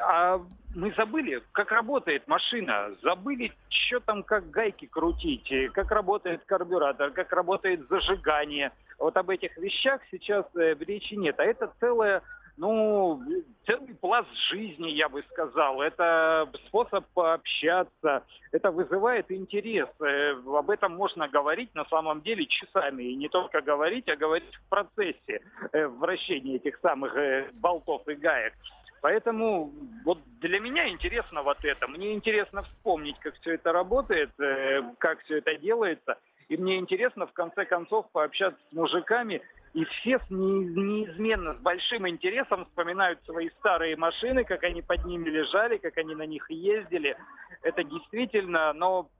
а 0.00 0.40
мы 0.74 0.92
забыли, 0.92 1.42
как 1.52 1.72
работает 1.72 2.28
машина, 2.28 2.90
забыли, 3.02 3.52
что 3.68 4.00
там, 4.00 4.22
как 4.22 4.50
гайки 4.50 4.86
крутить, 4.86 5.50
как 5.72 5.90
работает 5.90 6.44
карбюратор, 6.44 7.10
как 7.12 7.32
работает 7.32 7.88
зажигание. 7.88 8.72
Вот 8.98 9.16
об 9.16 9.30
этих 9.30 9.56
вещах 9.56 10.00
сейчас 10.10 10.44
э, 10.54 10.74
речи 10.78 11.14
нет. 11.14 11.38
А 11.40 11.44
это 11.44 11.72
целая 11.80 12.22
ну, 12.58 13.22
целый 13.66 13.94
пласт 13.96 14.28
жизни, 14.50 14.88
я 14.88 15.08
бы 15.08 15.22
сказал. 15.30 15.82
Это 15.82 16.48
способ 16.66 17.04
пообщаться, 17.14 18.24
это 18.52 18.70
вызывает 18.70 19.30
интерес. 19.30 19.88
Э, 20.00 20.32
об 20.32 20.70
этом 20.70 20.94
можно 20.94 21.28
говорить 21.28 21.74
на 21.74 21.84
самом 21.86 22.22
деле 22.22 22.46
часами. 22.46 23.04
И 23.04 23.16
не 23.16 23.28
только 23.28 23.60
говорить, 23.60 24.08
а 24.08 24.16
говорить 24.16 24.54
в 24.54 24.68
процессе 24.68 25.42
э, 25.72 25.86
вращения 25.86 26.56
этих 26.56 26.78
самых 26.80 27.14
болтов 27.54 28.06
и 28.08 28.14
гаек. 28.14 28.54
Поэтому 29.00 29.72
вот 30.04 30.18
для 30.40 30.60
меня 30.60 30.88
интересно 30.88 31.42
вот 31.42 31.64
это. 31.64 31.88
Мне 31.88 32.14
интересно 32.14 32.62
вспомнить, 32.62 33.18
как 33.20 33.34
все 33.36 33.54
это 33.54 33.72
работает, 33.72 34.30
э, 34.40 34.82
как 34.98 35.22
все 35.24 35.38
это 35.38 35.56
делается. 35.56 36.18
И 36.48 36.56
мне 36.56 36.78
интересно 36.78 37.26
в 37.26 37.32
конце 37.32 37.64
концов 37.64 38.10
пообщаться 38.12 38.60
с 38.70 38.72
мужиками. 38.72 39.42
И 39.74 39.84
все 39.84 40.18
неизменно 40.30 41.54
с 41.54 41.58
большим 41.58 42.08
интересом 42.08 42.64
вспоминают 42.64 43.22
свои 43.26 43.50
старые 43.58 43.96
машины, 43.96 44.44
как 44.44 44.64
они 44.64 44.80
под 44.80 45.04
ними 45.04 45.28
лежали, 45.28 45.76
как 45.76 45.98
они 45.98 46.14
на 46.14 46.24
них 46.24 46.50
ездили. 46.50 47.16
Это 47.62 47.84
действительно, 47.84 48.72
но 48.72 49.10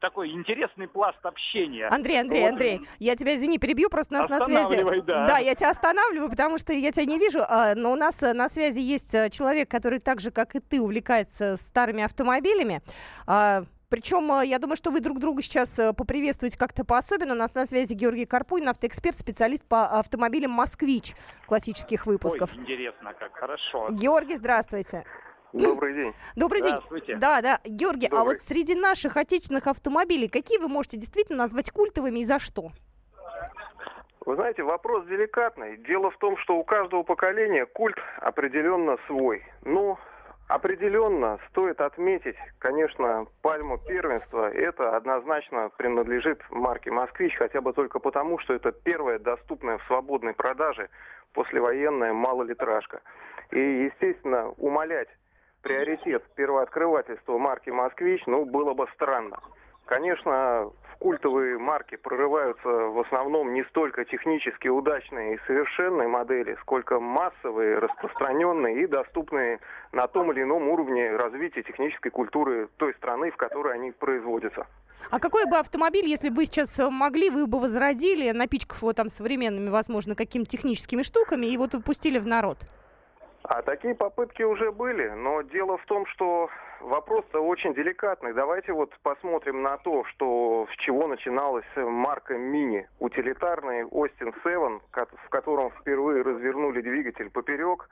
такой 0.00 0.30
интересный 0.30 0.88
пласт 0.88 1.24
общения. 1.24 1.86
Андрей, 1.88 2.20
Андрей, 2.20 2.42
вот. 2.42 2.52
Андрей, 2.52 2.80
я 2.98 3.14
тебя, 3.14 3.36
извини, 3.36 3.58
перебью, 3.58 3.90
просто 3.90 4.14
нас 4.14 4.28
на 4.28 4.40
связи... 4.40 5.02
Да. 5.02 5.26
да, 5.26 5.38
я 5.38 5.54
тебя 5.54 5.70
останавливаю, 5.70 6.30
потому 6.30 6.58
что 6.58 6.72
я 6.72 6.92
тебя 6.92 7.04
не 7.04 7.18
вижу, 7.18 7.40
а, 7.46 7.74
но 7.74 7.92
у 7.92 7.96
нас 7.96 8.22
э, 8.22 8.32
на 8.32 8.48
связи 8.48 8.78
есть 8.78 9.14
э, 9.14 9.28
человек, 9.28 9.70
который 9.70 9.98
так 9.98 10.20
же, 10.20 10.30
как 10.30 10.54
и 10.54 10.60
ты, 10.60 10.80
увлекается 10.80 11.56
старыми 11.58 12.02
автомобилями. 12.02 12.80
А, 13.26 13.64
Причем, 13.90 14.42
я 14.42 14.58
думаю, 14.58 14.76
что 14.76 14.90
вы 14.90 15.00
друг 15.00 15.18
друга 15.18 15.42
сейчас 15.42 15.78
поприветствуете 15.96 16.58
как-то 16.58 16.84
по-особенному. 16.84 17.36
У 17.36 17.38
нас 17.38 17.54
на 17.54 17.66
связи 17.66 17.92
Георгий 17.94 18.24
Карпунин, 18.24 18.68
автоэксперт, 18.68 19.16
специалист 19.16 19.64
по 19.64 19.98
автомобилям 19.98 20.52
«Москвич» 20.52 21.14
классических 21.46 22.06
выпусков. 22.06 22.50
Ой, 22.54 22.62
интересно, 22.62 23.12
как 23.18 23.34
хорошо. 23.34 23.88
Георгий, 23.90 24.36
здравствуйте. 24.36 25.04
Добрый 25.52 25.94
день. 25.94 26.14
Добрый 26.36 26.62
день. 26.62 27.18
Да, 27.18 27.40
да. 27.40 27.60
Георгий, 27.64 28.08
Добрый. 28.08 28.20
а 28.20 28.24
вот 28.24 28.40
среди 28.40 28.74
наших 28.74 29.16
отечественных 29.16 29.66
автомобилей, 29.66 30.28
какие 30.28 30.58
вы 30.58 30.68
можете 30.68 30.96
действительно 30.96 31.38
назвать 31.38 31.70
культовыми 31.70 32.20
и 32.20 32.24
за 32.24 32.38
что? 32.38 32.70
Вы 34.26 34.34
знаете, 34.34 34.62
вопрос 34.62 35.06
деликатный. 35.06 35.78
Дело 35.78 36.10
в 36.10 36.18
том, 36.18 36.36
что 36.38 36.56
у 36.56 36.64
каждого 36.64 37.02
поколения 37.02 37.64
культ 37.64 37.96
определенно 38.18 38.98
свой. 39.06 39.42
Ну, 39.64 39.98
определенно 40.48 41.38
стоит 41.48 41.80
отметить, 41.80 42.36
конечно, 42.58 43.26
пальму 43.40 43.78
первенства. 43.78 44.50
Это 44.50 44.96
однозначно 44.96 45.70
принадлежит 45.78 46.42
марке 46.50 46.90
«Москвич», 46.90 47.34
хотя 47.36 47.62
бы 47.62 47.72
только 47.72 48.00
потому, 48.00 48.38
что 48.40 48.52
это 48.52 48.70
первая 48.70 49.18
доступная 49.18 49.78
в 49.78 49.84
свободной 49.86 50.34
продаже 50.34 50.90
послевоенная 51.32 52.12
малолитражка. 52.12 53.00
И, 53.50 53.58
естественно, 53.58 54.50
умолять 54.58 55.08
приоритет 55.62 56.24
первооткрывательства 56.34 57.38
марки 57.38 57.70
«Москвич», 57.70 58.22
ну, 58.26 58.44
было 58.44 58.74
бы 58.74 58.86
странно. 58.94 59.38
Конечно, 59.86 60.70
в 60.92 60.98
культовые 60.98 61.58
марки 61.58 61.96
прорываются 61.96 62.68
в 62.68 63.00
основном 63.00 63.54
не 63.54 63.64
столько 63.64 64.04
технически 64.04 64.68
удачные 64.68 65.34
и 65.34 65.38
совершенные 65.46 66.08
модели, 66.08 66.58
сколько 66.60 67.00
массовые, 67.00 67.78
распространенные 67.78 68.82
и 68.82 68.86
доступные 68.86 69.60
на 69.92 70.06
том 70.06 70.30
или 70.32 70.42
ином 70.42 70.68
уровне 70.68 71.16
развития 71.16 71.62
технической 71.62 72.10
культуры 72.10 72.68
той 72.76 72.92
страны, 72.94 73.30
в 73.30 73.36
которой 73.36 73.74
они 73.74 73.92
производятся. 73.92 74.66
А 75.10 75.20
какой 75.20 75.46
бы 75.46 75.56
автомобиль, 75.56 76.06
если 76.06 76.28
бы 76.28 76.44
сейчас 76.44 76.78
могли, 76.90 77.30
вы 77.30 77.46
бы 77.46 77.58
возродили, 77.58 78.30
напичкав 78.32 78.82
его 78.82 78.92
там 78.92 79.08
современными, 79.08 79.70
возможно, 79.70 80.14
какими-то 80.14 80.50
техническими 80.50 81.02
штуками 81.02 81.46
и 81.46 81.56
вот 81.56 81.72
выпустили 81.72 82.18
в 82.18 82.26
народ? 82.26 82.58
А 83.48 83.62
такие 83.62 83.94
попытки 83.94 84.42
уже 84.42 84.70
были, 84.70 85.08
но 85.08 85.40
дело 85.40 85.78
в 85.78 85.86
том, 85.86 86.04
что 86.04 86.50
вопрос-то 86.80 87.40
очень 87.40 87.72
деликатный. 87.72 88.34
Давайте 88.34 88.74
вот 88.74 88.94
посмотрим 89.02 89.62
на 89.62 89.78
то, 89.78 90.04
что 90.04 90.68
с 90.70 90.76
чего 90.82 91.06
начиналась 91.06 91.64
марка 91.74 92.36
Мини. 92.36 92.86
Утилитарный 92.98 93.84
Austin 93.84 94.34
7, 94.44 94.80
в 94.92 95.28
котором 95.30 95.70
впервые 95.70 96.22
развернули 96.22 96.82
двигатель 96.82 97.30
поперек 97.30 97.88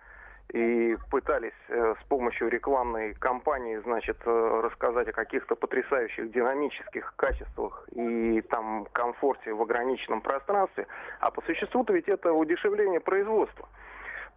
и 0.53 0.95
пытались 1.11 1.53
э, 1.69 1.95
с 2.03 2.05
помощью 2.07 2.49
рекламной 2.51 3.15
кампании, 3.15 3.79
значит, 3.79 4.19
э, 4.27 4.61
рассказать 4.63 5.09
о 5.09 5.13
каких-то 5.13 5.57
потрясающих 5.57 6.31
динамических 6.33 7.15
качествах 7.17 7.89
и 7.93 8.43
там 8.43 8.87
комфорте 8.93 9.55
в 9.55 9.63
ограниченном 9.63 10.21
пространстве. 10.21 10.87
А 11.21 11.31
по 11.31 11.41
существу-то 11.41 11.95
ведь 11.95 12.09
это 12.09 12.35
удешевление 12.35 13.01
производства. 13.01 13.67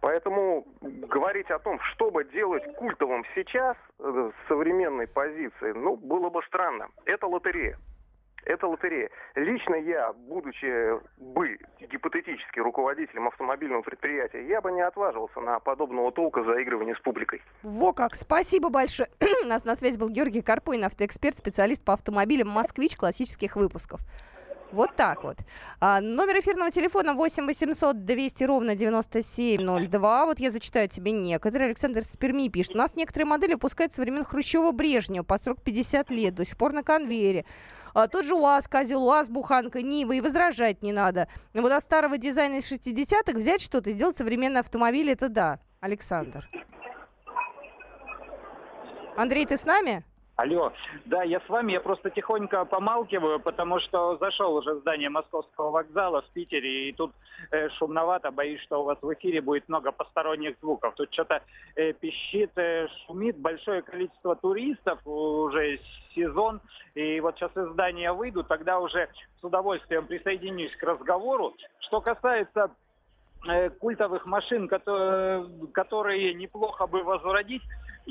Поэтому 0.00 0.66
говорить 0.80 1.50
о 1.50 1.58
том, 1.58 1.78
чтобы 1.92 2.24
делать 2.24 2.64
культовым 2.76 3.24
сейчас 3.34 3.76
э, 3.98 4.30
с 4.32 4.48
современной 4.48 5.06
позиции, 5.06 5.72
ну, 5.72 5.96
было 5.96 6.30
бы 6.30 6.42
странно. 6.44 6.88
Это 7.04 7.26
лотерея. 7.26 7.78
Это 8.44 8.66
лотерея. 8.66 9.10
Лично 9.34 9.74
я, 9.74 10.14
будучи 10.14 10.98
бы 11.18 11.58
гипотетически 11.78 12.58
руководителем 12.60 13.28
автомобильного 13.28 13.82
предприятия, 13.82 14.46
я 14.46 14.62
бы 14.62 14.72
не 14.72 14.80
отваживался 14.80 15.40
на 15.40 15.60
подобного 15.60 16.10
толка 16.12 16.42
заигрывания 16.44 16.94
с 16.94 17.00
публикой. 17.00 17.42
Во 17.62 17.92
как! 17.92 18.14
Спасибо 18.14 18.70
большое. 18.70 19.10
У 19.44 19.46
нас 19.46 19.64
на 19.64 19.76
связи 19.76 19.98
был 19.98 20.08
Георгий 20.08 20.40
Карпуин, 20.40 20.84
автоэксперт, 20.84 21.36
специалист 21.36 21.84
по 21.84 21.92
автомобилям 21.92 22.48
«Москвич» 22.48 22.96
классических 22.96 23.56
выпусков. 23.56 24.00
Вот 24.72 24.94
так 24.94 25.24
вот. 25.24 25.38
А, 25.80 26.00
номер 26.00 26.40
эфирного 26.40 26.70
телефона 26.70 27.14
8 27.14 27.46
800 27.46 28.04
200 28.04 28.44
ровно 28.44 28.74
9702. 28.76 30.26
Вот 30.26 30.38
я 30.38 30.50
зачитаю 30.50 30.88
тебе 30.88 31.10
некоторые. 31.12 31.68
Александр 31.68 32.02
Сперми 32.02 32.48
пишет. 32.48 32.74
У 32.74 32.78
нас 32.78 32.94
некоторые 32.94 33.26
модели 33.26 33.54
выпускают 33.54 33.92
со 33.92 34.02
времен 34.02 34.22
Хрущева-Брежнева 34.22 35.24
по 35.24 35.38
срок 35.38 35.62
50 35.62 36.10
лет, 36.10 36.34
до 36.34 36.44
сих 36.44 36.56
пор 36.56 36.72
на 36.72 36.82
конвейере. 36.82 37.44
А, 37.94 38.06
тот 38.06 38.24
же 38.24 38.34
УАЗ, 38.34 38.68
Козел, 38.68 39.04
УАЗ, 39.04 39.28
Буханка, 39.28 39.82
Нива, 39.82 40.12
и 40.12 40.20
возражать 40.20 40.82
не 40.82 40.92
надо. 40.92 41.28
Но 41.52 41.62
вот 41.62 41.72
от 41.72 41.82
старого 41.82 42.16
дизайна 42.16 42.56
из 42.56 42.70
60-х 42.70 43.36
взять 43.36 43.60
что-то, 43.60 43.90
сделать 43.90 44.16
современный 44.16 44.60
автомобиль, 44.60 45.10
это 45.10 45.28
да. 45.28 45.58
Александр. 45.80 46.48
Андрей, 49.16 49.46
ты 49.46 49.56
с 49.56 49.64
нами? 49.64 50.04
Алло, 50.40 50.72
да, 51.04 51.22
я 51.22 51.38
с 51.40 51.48
вами, 51.50 51.72
я 51.72 51.82
просто 51.82 52.08
тихонько 52.08 52.64
помалкиваю, 52.64 53.40
потому 53.40 53.78
что 53.78 54.16
зашел 54.16 54.54
уже 54.54 54.72
в 54.72 54.78
здание 54.78 55.10
Московского 55.10 55.70
вокзала 55.70 56.22
в 56.22 56.30
Питере, 56.30 56.88
и 56.88 56.92
тут 56.92 57.12
э, 57.50 57.68
шумновато, 57.76 58.30
боюсь, 58.30 58.62
что 58.62 58.80
у 58.80 58.84
вас 58.84 58.96
в 59.02 59.12
эфире 59.12 59.42
будет 59.42 59.68
много 59.68 59.92
посторонних 59.92 60.56
звуков. 60.62 60.94
Тут 60.94 61.12
что-то 61.12 61.42
э, 61.76 61.92
пищит, 61.92 62.52
э, 62.56 62.88
шумит, 63.04 63.36
большое 63.36 63.82
количество 63.82 64.34
туристов, 64.34 65.06
уже 65.06 65.78
сезон, 66.14 66.62
и 66.94 67.20
вот 67.20 67.36
сейчас 67.36 67.54
из 67.54 67.72
здания 67.72 68.10
выйду, 68.10 68.42
тогда 68.42 68.80
уже 68.80 69.10
с 69.42 69.44
удовольствием 69.44 70.06
присоединюсь 70.06 70.74
к 70.74 70.82
разговору. 70.84 71.54
Что 71.80 72.00
касается 72.00 72.70
э, 73.46 73.68
культовых 73.68 74.24
машин, 74.24 74.68
которые, 74.68 76.32
неплохо 76.32 76.86
бы 76.86 77.02
возродить, 77.02 77.62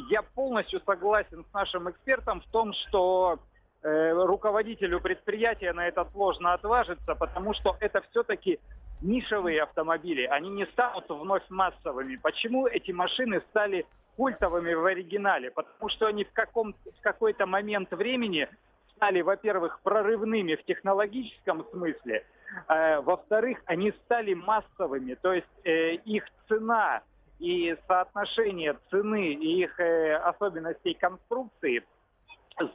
я 0.10 0.22
полностью 0.22 0.82
согласен 0.86 1.46
с 1.50 1.54
нашим 1.54 1.90
экспертом 1.90 2.42
в 2.42 2.46
том, 2.52 2.74
что 2.74 3.40
э, 3.82 4.12
руководителю 4.12 5.00
предприятия 5.02 5.74
на 5.74 5.88
это 5.88 6.06
сложно 6.12 6.54
отважиться, 6.54 7.16
потому 7.16 7.54
что 7.54 7.76
это 7.80 8.02
все-таки 8.10 8.60
нишевые 9.02 9.64
автомобили. 9.64 10.24
Они 10.26 10.50
не 10.50 10.66
станут 10.68 11.10
вновь 11.10 11.44
массовыми. 11.50 12.18
Почему 12.18 12.68
эти 12.68 12.92
машины 12.92 13.42
стали 13.50 13.86
культовыми 14.18 14.74
в 14.74 14.86
оригинале? 14.86 15.52
Потому 15.52 15.90
что 15.90 16.08
они 16.08 16.26
в, 16.26 16.32
каком, 16.34 16.74
в 16.74 17.02
какой-то 17.02 17.46
момент 17.46 17.92
времени 17.92 18.50
стали, 18.96 19.22
во-первых, 19.22 19.80
прорывными 19.82 20.56
в 20.56 20.64
технологическом 20.66 21.66
смысле, 21.72 22.26
э, 22.68 23.00
во-вторых, 23.00 23.62
они 23.66 23.94
стали 24.04 24.34
массовыми, 24.34 25.16
то 25.16 25.34
есть 25.34 25.48
э, 25.64 25.94
их 25.94 26.26
цена 26.50 27.02
и 27.40 27.76
соотношение 27.88 28.78
цены 28.90 29.34
и 29.34 29.64
их 29.64 29.80
э, 29.80 30.16
особенностей 30.16 30.94
конструкции 30.94 31.84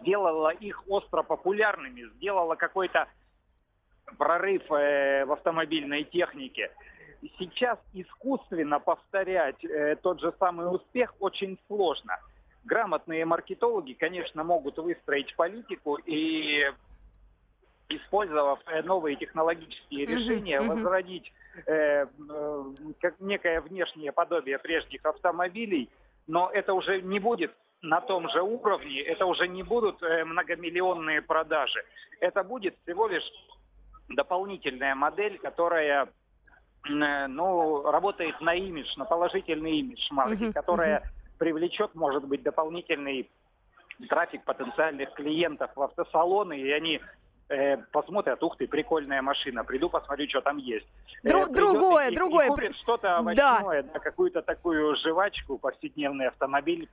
сделало 0.01 0.49
их 0.49 0.83
остро 0.89 1.23
популярными, 1.23 2.09
сделало 2.17 2.55
какой-то 2.55 3.07
прорыв 4.19 4.63
э, 4.71 5.25
в 5.27 5.33
автомобильной 5.33 6.05
технике. 6.05 6.71
Сейчас 7.39 7.79
искусственно 7.93 8.81
повторять 8.81 9.63
э, 9.65 9.97
тот 10.03 10.21
же 10.21 10.33
самый 10.39 10.75
успех 10.75 11.15
очень 11.21 11.59
сложно. 11.67 12.19
Грамотные 12.65 13.27
маркетологи, 13.27 13.93
конечно, 13.93 14.43
могут 14.45 14.79
выстроить 14.79 15.35
политику 15.37 15.97
и, 15.97 16.65
использовав 17.89 18.61
э, 18.67 18.83
новые 18.83 19.17
технологические 19.17 20.07
решения, 20.07 20.61
mm-hmm. 20.61 20.83
возродить 20.83 21.33
Э, 21.67 22.07
э, 22.07 22.65
как 23.01 23.21
некое 23.21 23.61
внешнее 23.61 24.11
подобие 24.11 24.59
прежних 24.59 25.05
автомобилей, 25.05 25.89
но 26.27 26.51
это 26.53 26.75
уже 26.75 27.01
не 27.01 27.21
будет 27.21 27.55
на 27.81 28.01
том 28.01 28.29
же 28.31 28.43
уровне, 28.43 29.01
это 29.03 29.25
уже 29.27 29.47
не 29.47 29.63
будут 29.63 30.03
э, 30.03 30.25
многомиллионные 30.25 31.23
продажи. 31.23 31.85
Это 32.19 32.43
будет 32.43 32.75
всего 32.83 33.07
лишь 33.07 33.31
дополнительная 34.09 34.97
модель, 34.97 35.39
которая 35.39 36.09
э, 36.89 37.27
ну, 37.29 37.89
работает 37.89 38.41
на 38.41 38.55
имидж, 38.55 38.93
на 38.97 39.05
положительный 39.05 39.79
имидж 39.79 40.09
марки, 40.11 40.45
uh-huh, 40.45 40.53
которая 40.53 40.99
uh-huh. 40.99 41.39
привлечет, 41.39 41.95
может 41.95 42.25
быть, 42.25 42.43
дополнительный 42.43 43.31
трафик 44.09 44.43
потенциальных 44.43 45.13
клиентов 45.13 45.71
в 45.77 45.83
автосалоны, 45.83 46.59
и 46.59 46.73
они 46.73 47.01
э, 47.49 47.77
посмотрят, 47.93 48.43
ух 48.43 48.57
ты, 48.57 48.67
прикольная 48.67 49.23
машина, 49.23 49.65
приду 49.65 49.89
посмотрю, 49.89 50.29
что 50.29 50.41
там 50.41 50.59
есть. 50.59 50.87
Дру- 51.25 51.51
э, 51.51 51.55
другое, 51.55 52.11
и, 52.11 52.15
другое. 52.15 52.47
И 52.47 52.49
купит 52.49 52.77
что-то 52.77 53.19
овощное, 53.19 53.83
да. 53.83 53.83
да, 53.83 53.99
какую-то 53.99 54.43
такую 54.43 54.97
жвачку, 54.97 55.59
повседневный 55.59 56.29
автомобиль, 56.29 56.89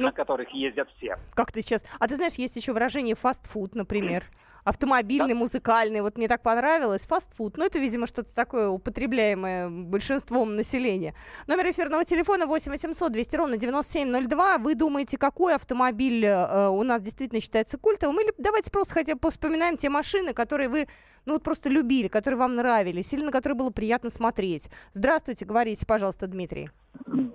ну, 0.00 0.06
на 0.06 0.12
которых 0.12 0.50
ездят 0.50 0.88
все. 0.96 1.18
Как 1.34 1.52
ты 1.52 1.62
сейчас... 1.62 1.84
А 1.98 2.08
ты 2.08 2.16
знаешь, 2.16 2.34
есть 2.34 2.56
еще 2.56 2.72
выражение 2.72 3.14
фастфуд, 3.14 3.74
например 3.74 4.24
автомобильный, 4.64 5.34
да. 5.34 5.38
музыкальный. 5.38 6.00
Вот 6.00 6.16
мне 6.16 6.28
так 6.28 6.42
понравилось. 6.42 7.06
Фастфуд. 7.06 7.56
Ну, 7.56 7.64
это, 7.64 7.78
видимо, 7.78 8.06
что-то 8.06 8.32
такое 8.34 8.68
употребляемое 8.68 9.68
большинством 9.68 10.56
населения. 10.56 11.14
Номер 11.46 11.70
эфирного 11.70 12.04
телефона 12.04 12.46
8 12.46 12.70
800 12.70 13.12
200 13.12 13.36
ровно 13.36 13.56
9702. 13.56 14.58
Вы 14.58 14.74
думаете, 14.74 15.18
какой 15.18 15.54
автомобиль 15.54 16.24
э, 16.24 16.68
у 16.68 16.82
нас 16.82 17.02
действительно 17.02 17.40
считается 17.40 17.78
культовым? 17.78 18.20
Или 18.20 18.32
давайте 18.38 18.70
просто 18.70 18.94
хотя 18.94 19.14
бы 19.14 19.30
вспоминаем 19.30 19.76
те 19.76 19.88
машины, 19.88 20.32
которые 20.32 20.68
вы 20.68 20.88
ну 21.26 21.34
вот 21.34 21.42
просто 21.42 21.68
любили, 21.68 22.08
которые 22.08 22.38
вам 22.38 22.56
нравились, 22.56 23.12
или 23.12 23.24
на 23.24 23.30
которые 23.30 23.56
было 23.56 23.70
приятно 23.70 24.10
смотреть. 24.10 24.70
Здравствуйте, 24.94 25.44
говорите, 25.44 25.84
пожалуйста, 25.86 26.26
Дмитрий. 26.26 26.70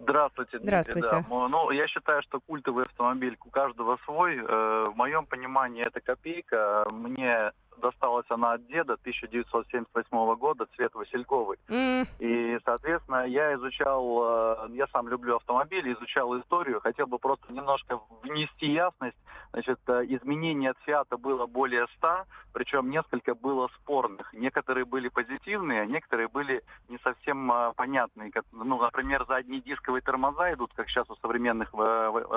Здравствуйте. 0.05 0.59
Здравствуйте. 0.59 1.25
Да. 1.29 1.47
Ну, 1.47 1.71
я 1.71 1.87
считаю, 1.87 2.21
что 2.21 2.39
культовый 2.39 2.85
автомобиль 2.85 3.37
у 3.43 3.49
каждого 3.49 3.97
свой. 4.05 4.37
Э, 4.37 4.89
в 4.89 4.95
моем 4.95 5.25
понимании 5.25 5.83
это 5.83 5.99
копейка. 5.99 6.85
Мне 6.91 7.51
досталась 7.85 8.25
она 8.29 8.53
от 8.53 8.65
деда 8.67 8.93
1978 8.93 10.35
года, 10.35 10.65
цвет 10.75 10.93
васильковый. 10.95 11.57
Mm. 11.67 12.07
И, 12.19 12.59
соответственно, 12.65 13.27
я 13.27 13.53
изучал, 13.55 14.65
э, 14.67 14.69
я 14.71 14.87
сам 14.87 15.07
люблю 15.07 15.35
автомобили, 15.35 15.93
изучал 15.93 16.39
историю, 16.39 16.81
хотел 16.81 17.05
бы 17.05 17.19
просто 17.19 17.53
немножко 17.53 17.99
внести 18.23 18.71
ясность. 18.71 19.17
Значит, 19.51 19.79
э, 19.87 20.05
изменений 20.07 20.67
от 20.67 20.77
Фиата 20.79 21.17
было 21.17 21.45
более 21.45 21.85
100, 21.97 22.23
причем 22.53 22.89
несколько 22.89 23.35
было 23.35 23.67
спорных. 23.75 24.33
Некоторые 24.33 24.85
были 24.85 25.09
позитивные, 25.09 25.81
а 25.81 25.85
некоторые 25.85 26.27
были 26.27 26.63
не 26.89 26.97
совсем 27.03 27.51
э, 27.51 27.73
понятные. 27.75 28.31
Ну, 28.51 28.81
например, 28.81 29.25
задние 29.27 29.61
дисковые 29.61 30.01
тормоза 30.01 30.53
идут, 30.53 30.71
как 30.75 30.89
сейчас 30.89 31.09
у 31.09 31.15
современных 31.17 31.71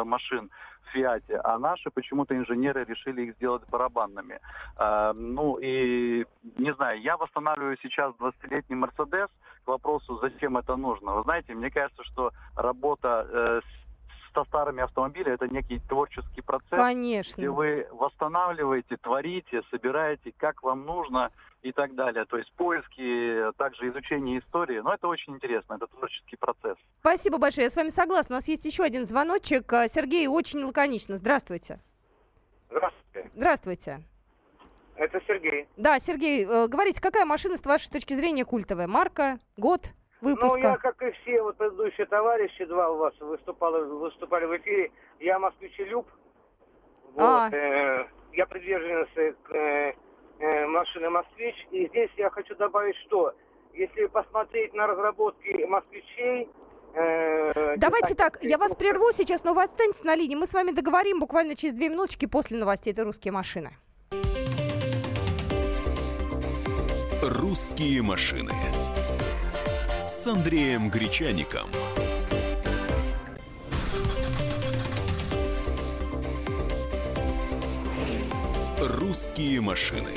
машин 0.05 0.51
в 0.83 0.93
Фиате, 0.93 1.41
а 1.45 1.59
наши 1.59 1.91
почему-то 1.91 2.37
инженеры 2.37 2.85
решили 2.85 3.23
их 3.23 3.35
сделать 3.37 3.63
барабанными 3.71 4.41
ну 5.38 5.57
и 5.62 6.27
не 6.57 6.74
знаю, 6.74 7.01
я 7.01 7.16
восстанавливаю 7.16 7.79
сейчас 7.81 8.12
20-летний 8.16 8.74
Мерседес 8.74 9.29
к 9.64 9.68
вопросу, 9.68 10.18
зачем 10.20 10.57
это 10.57 10.74
нужно. 10.74 11.14
Вы 11.14 11.22
знаете, 11.22 11.55
мне 11.55 11.70
кажется, 11.70 12.03
что 12.05 12.33
работа 12.57 13.29
э, 13.31 13.61
со 14.35 14.44
старыми 14.46 14.83
автомобилями 14.83 15.35
это 15.35 15.46
некий 15.46 15.79
творческий 15.88 16.40
процесс. 16.40 16.70
Конечно. 16.70 17.40
Где 17.40 17.51
вы 17.51 17.87
восстанавливаете, 17.92 18.96
творите, 18.96 19.62
собираете, 19.70 20.35
как 20.37 20.64
вам 20.64 20.85
нужно 20.85 21.31
и 21.62 21.70
так 21.70 21.94
далее. 21.94 22.24
То 22.24 22.37
есть 22.37 22.53
поиски, 22.55 23.53
также 23.59 23.88
изучение 23.90 24.40
истории. 24.40 24.81
Но 24.81 24.92
это 24.92 25.07
очень 25.07 25.35
интересно, 25.37 25.74
это 25.74 25.87
творческий 25.87 26.37
процесс. 26.37 26.77
Спасибо 26.98 27.38
большое, 27.38 27.66
я 27.66 27.70
с 27.70 27.77
вами 27.77 27.90
согласна. 27.90 28.35
У 28.35 28.38
нас 28.38 28.48
есть 28.48 28.64
еще 28.64 28.83
один 28.83 29.05
звоночек. 29.05 29.70
Сергей 29.87 30.27
очень 30.27 30.64
лаконично. 30.64 31.16
Здравствуйте. 31.16 31.79
Здравствуйте. 32.70 33.31
Здравствуйте. 33.35 33.98
Это 34.99 35.21
Сергей. 35.29 35.69
Да, 35.77 36.01
Сергей, 36.01 36.45
э, 36.45 36.67
говорите, 36.67 37.01
какая 37.01 37.25
машина 37.25 37.57
с 37.57 37.65
вашей 37.65 37.89
точки 37.89 38.15
зрения 38.15 38.45
культовая? 38.45 38.89
Марка, 38.89 39.39
год 39.57 39.93
выпуска? 40.21 40.59
Ну, 40.59 40.69
я, 40.71 40.77
как 40.77 41.01
и 41.03 41.13
все 41.13 41.41
вот 41.41 41.57
предыдущие 41.57 42.07
товарищи, 42.07 42.65
два 42.65 42.91
у 42.91 42.97
вас 42.97 43.15
выступали, 43.21 43.85
выступали 43.85 44.47
в 44.47 44.57
эфире, 44.57 44.91
я 45.21 45.39
москвичелюб. 45.39 46.05
Вот, 47.15 47.23
а. 47.23 47.49
э, 47.53 48.07
я 48.33 48.47
приверженец 48.47 49.09
э, 49.17 49.93
э, 50.41 50.67
машины 50.67 51.11
«Москвич». 51.11 51.55
И 51.71 51.87
здесь 51.87 52.11
я 52.17 52.29
хочу 52.31 52.57
добавить, 52.57 52.97
что 53.07 53.35
если 53.75 54.07
посмотреть 54.07 54.75
на 54.75 54.89
разработки 54.89 55.65
москвичей, 55.65 56.49
э, 56.95 57.77
Давайте 57.77 58.17
так, 58.17 58.39
я 58.43 58.59
вас 58.59 58.75
прерву 58.75 59.13
сейчас, 59.13 59.45
но 59.45 59.55
вы 59.55 59.63
останетесь 59.63 60.03
на 60.03 60.17
линии. 60.17 60.35
Мы 60.35 60.47
с 60.47 60.55
вами 60.55 60.73
договорим 60.73 61.21
буквально 61.21 61.55
через 61.55 61.75
две 61.75 61.89
минуточки 61.89 62.27
после 62.27 62.59
новостей. 62.59 62.93
Это 62.93 63.05
«Русские 63.05 63.31
машины». 63.31 63.71
«Русские 67.29 68.01
машины» 68.01 68.55
с 70.07 70.27
Андреем 70.27 70.88
Гречаником. 70.88 71.69
«Русские 78.81 79.61
машины» 79.61 80.14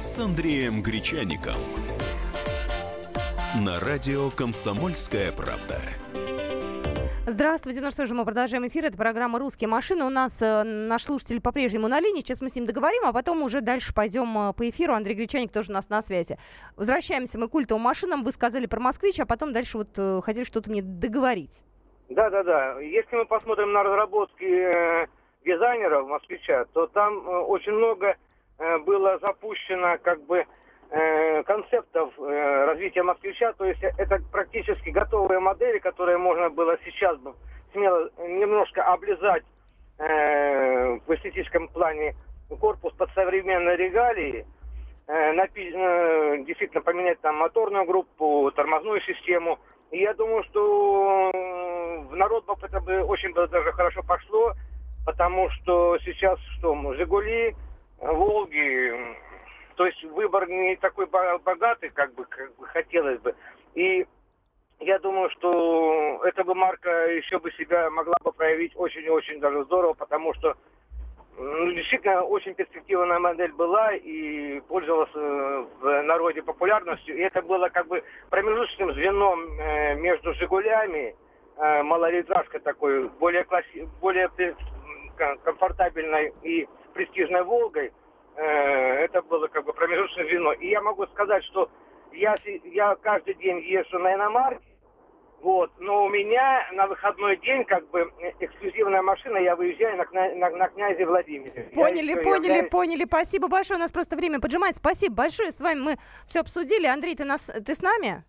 с 0.00 0.18
Андреем 0.18 0.82
Гречаником. 0.82 1.54
На 3.54 3.78
радио 3.78 4.28
«Комсомольская 4.30 5.30
правда». 5.30 5.80
Здравствуйте. 7.30 7.82
Ну 7.82 7.90
что 7.90 8.06
же, 8.06 8.14
мы 8.14 8.24
продолжаем 8.24 8.66
эфир. 8.68 8.86
Это 8.86 8.96
программа 8.96 9.38
«Русские 9.38 9.68
машины». 9.68 10.02
У 10.02 10.08
нас 10.08 10.40
э, 10.40 10.62
наш 10.62 11.04
слушатель 11.04 11.42
по-прежнему 11.42 11.86
на 11.86 12.00
линии. 12.00 12.20
Сейчас 12.20 12.40
мы 12.40 12.48
с 12.48 12.56
ним 12.56 12.64
договорим, 12.64 13.04
а 13.04 13.12
потом 13.12 13.42
уже 13.42 13.60
дальше 13.60 13.92
пойдем 13.94 14.34
э, 14.38 14.54
по 14.54 14.66
эфиру. 14.70 14.94
Андрей 14.94 15.14
Гречаник 15.14 15.52
тоже 15.52 15.70
у 15.70 15.74
нас 15.74 15.90
на 15.90 16.00
связи. 16.00 16.38
Возвращаемся 16.74 17.38
мы 17.38 17.48
к 17.48 17.50
культовым 17.50 17.82
машинам. 17.82 18.24
Вы 18.24 18.32
сказали 18.32 18.64
про 18.64 18.80
«Москвич», 18.80 19.20
а 19.20 19.26
потом 19.26 19.52
дальше 19.52 19.76
вот 19.76 19.88
э, 19.98 20.22
хотели 20.22 20.44
что-то 20.44 20.70
мне 20.70 20.80
договорить. 20.80 21.60
Да-да-да. 22.08 22.80
Если 22.80 23.14
мы 23.14 23.26
посмотрим 23.26 23.72
на 23.72 23.82
разработки 23.82 24.44
э, 24.44 25.06
дизайнеров 25.44 26.08
«Москвича», 26.08 26.64
то 26.72 26.86
там 26.86 27.28
э, 27.28 27.40
очень 27.40 27.72
много 27.72 28.16
э, 28.58 28.78
было 28.78 29.18
запущено 29.18 29.98
как 30.02 30.24
бы 30.24 30.46
концептов 31.44 32.12
э, 32.18 32.64
развития 32.66 33.02
москвича, 33.02 33.52
то 33.52 33.64
есть 33.64 33.82
это 33.82 34.20
практически 34.32 34.90
готовые 34.90 35.40
модели, 35.40 35.78
которые 35.78 36.18
можно 36.18 36.48
было 36.48 36.78
сейчас 36.84 37.18
бы 37.18 37.34
смело 37.72 38.10
немножко 38.18 38.82
облизать 38.84 39.44
э, 39.98 40.98
в 41.06 41.14
эстетическом 41.14 41.68
плане 41.68 42.14
корпус 42.60 42.92
под 42.94 43.10
современные 43.12 43.76
регалии, 43.76 44.46
э, 45.06 45.32
э, 45.32 46.44
действительно 46.44 46.82
поменять 46.82 47.20
там 47.20 47.36
моторную 47.36 47.84
группу, 47.84 48.50
тормозную 48.54 49.00
систему. 49.02 49.58
И 49.90 49.98
я 49.98 50.14
думаю, 50.14 50.42
что 50.44 51.30
в 52.10 52.16
народ 52.16 52.46
это 52.62 52.80
бы 52.80 53.02
очень 53.02 53.32
бы 53.32 53.46
даже 53.48 53.72
хорошо 53.72 54.02
пошло, 54.02 54.52
потому 55.06 55.48
что 55.50 55.98
сейчас 56.04 56.38
что, 56.58 56.94
Жигули, 56.94 57.54
Волги, 58.00 58.92
то 59.78 59.86
есть 59.86 60.02
выбор 60.02 60.48
не 60.48 60.74
такой 60.74 61.06
богатый, 61.06 61.90
как 61.90 62.12
бы, 62.14 62.24
как 62.24 62.52
бы 62.56 62.66
хотелось 62.66 63.20
бы. 63.20 63.36
И 63.76 64.04
я 64.80 64.98
думаю, 64.98 65.30
что 65.30 66.20
эта 66.24 66.42
бы 66.42 66.56
марка 66.56 67.06
еще 67.06 67.38
бы 67.38 67.52
себя 67.52 67.88
могла 67.88 68.16
бы 68.24 68.32
проявить 68.32 68.72
очень-очень 68.74 69.38
даже 69.38 69.62
здорово, 69.66 69.94
потому 69.94 70.34
что 70.34 70.56
ну, 71.36 71.70
действительно 71.70 72.22
очень 72.22 72.54
перспективная 72.54 73.20
модель 73.20 73.52
была 73.52 73.94
и 73.94 74.58
пользовалась 74.62 75.14
э, 75.14 75.66
в 75.80 76.02
народе 76.02 76.42
популярностью. 76.42 77.16
И 77.16 77.20
это 77.20 77.40
было 77.40 77.68
как 77.68 77.86
бы 77.86 78.02
промежуточным 78.30 78.92
звеном 78.94 79.60
э, 79.60 79.94
между 79.94 80.34
«Жигулями», 80.34 81.14
э, 81.56 81.82
малолитражкой 81.84 82.58
такой, 82.60 83.08
более, 83.20 83.44
класси... 83.44 83.88
более 84.00 84.28
комфортабельной 85.44 86.32
и 86.42 86.66
престижной 86.94 87.44
«Волгой». 87.44 87.92
Это 88.42 89.22
было 89.22 89.48
как 89.48 89.64
бы 89.64 89.72
промежуточное 89.72 90.26
звено. 90.26 90.52
И 90.52 90.68
я 90.68 90.80
могу 90.80 91.06
сказать, 91.06 91.44
что 91.44 91.70
я, 92.12 92.34
я 92.64 92.94
каждый 92.96 93.34
день 93.34 93.58
езжу 93.60 93.98
на 93.98 94.14
иномарке, 94.14 94.64
вот. 95.40 95.70
Но 95.78 96.04
у 96.04 96.08
меня 96.08 96.68
на 96.72 96.86
выходной 96.86 97.36
день 97.38 97.64
как 97.64 97.88
бы 97.90 98.00
эксклюзивная 98.40 99.02
машина, 99.02 99.38
я 99.38 99.54
выезжаю 99.54 99.96
на, 99.96 100.04
на, 100.34 100.50
на 100.50 100.68
князе 100.68 101.06
Владимире. 101.06 101.70
Поняли, 101.74 102.10
я 102.10 102.16
поняли, 102.16 102.46
являюсь... 102.46 102.70
поняли. 102.70 103.04
Спасибо 103.04 103.48
большое. 103.48 103.78
У 103.78 103.80
нас 103.80 103.92
просто 103.92 104.16
время 104.16 104.40
поджимает. 104.40 104.76
Спасибо 104.76 105.14
большое. 105.14 105.52
С 105.52 105.60
вами 105.60 105.80
мы 105.80 105.96
все 106.26 106.40
обсудили. 106.40 106.86
Андрей, 106.86 107.14
ты, 107.14 107.24
нас, 107.24 107.46
ты 107.64 107.74
с 107.74 107.82
нами? 107.82 108.24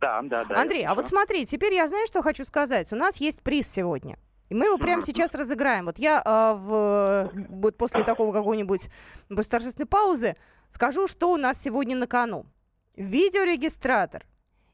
Да, 0.00 0.20
да, 0.22 0.44
да. 0.44 0.60
Андрей, 0.60 0.84
а 0.84 0.94
вот 0.94 1.06
смотри, 1.06 1.44
теперь 1.44 1.74
я 1.74 1.86
знаю, 1.86 2.06
что 2.06 2.22
хочу 2.22 2.44
сказать. 2.44 2.92
У 2.92 2.96
нас 2.96 3.16
есть 3.16 3.42
приз 3.42 3.68
сегодня. 3.68 4.16
И 4.48 4.54
мы 4.54 4.66
его 4.66 4.78
прямо 4.78 5.02
сейчас 5.02 5.34
разыграем. 5.34 5.86
Вот 5.86 5.98
я 5.98 6.22
э, 6.24 6.54
в, 6.58 7.30
вот 7.50 7.76
после 7.76 8.02
такого 8.02 8.32
какой-нибудь 8.32 8.88
торжественной 9.48 9.86
паузы 9.86 10.36
скажу, 10.70 11.06
что 11.06 11.32
у 11.32 11.36
нас 11.36 11.60
сегодня 11.60 11.96
на 11.96 12.06
кону. 12.06 12.46
Видеорегистратор 12.96 14.24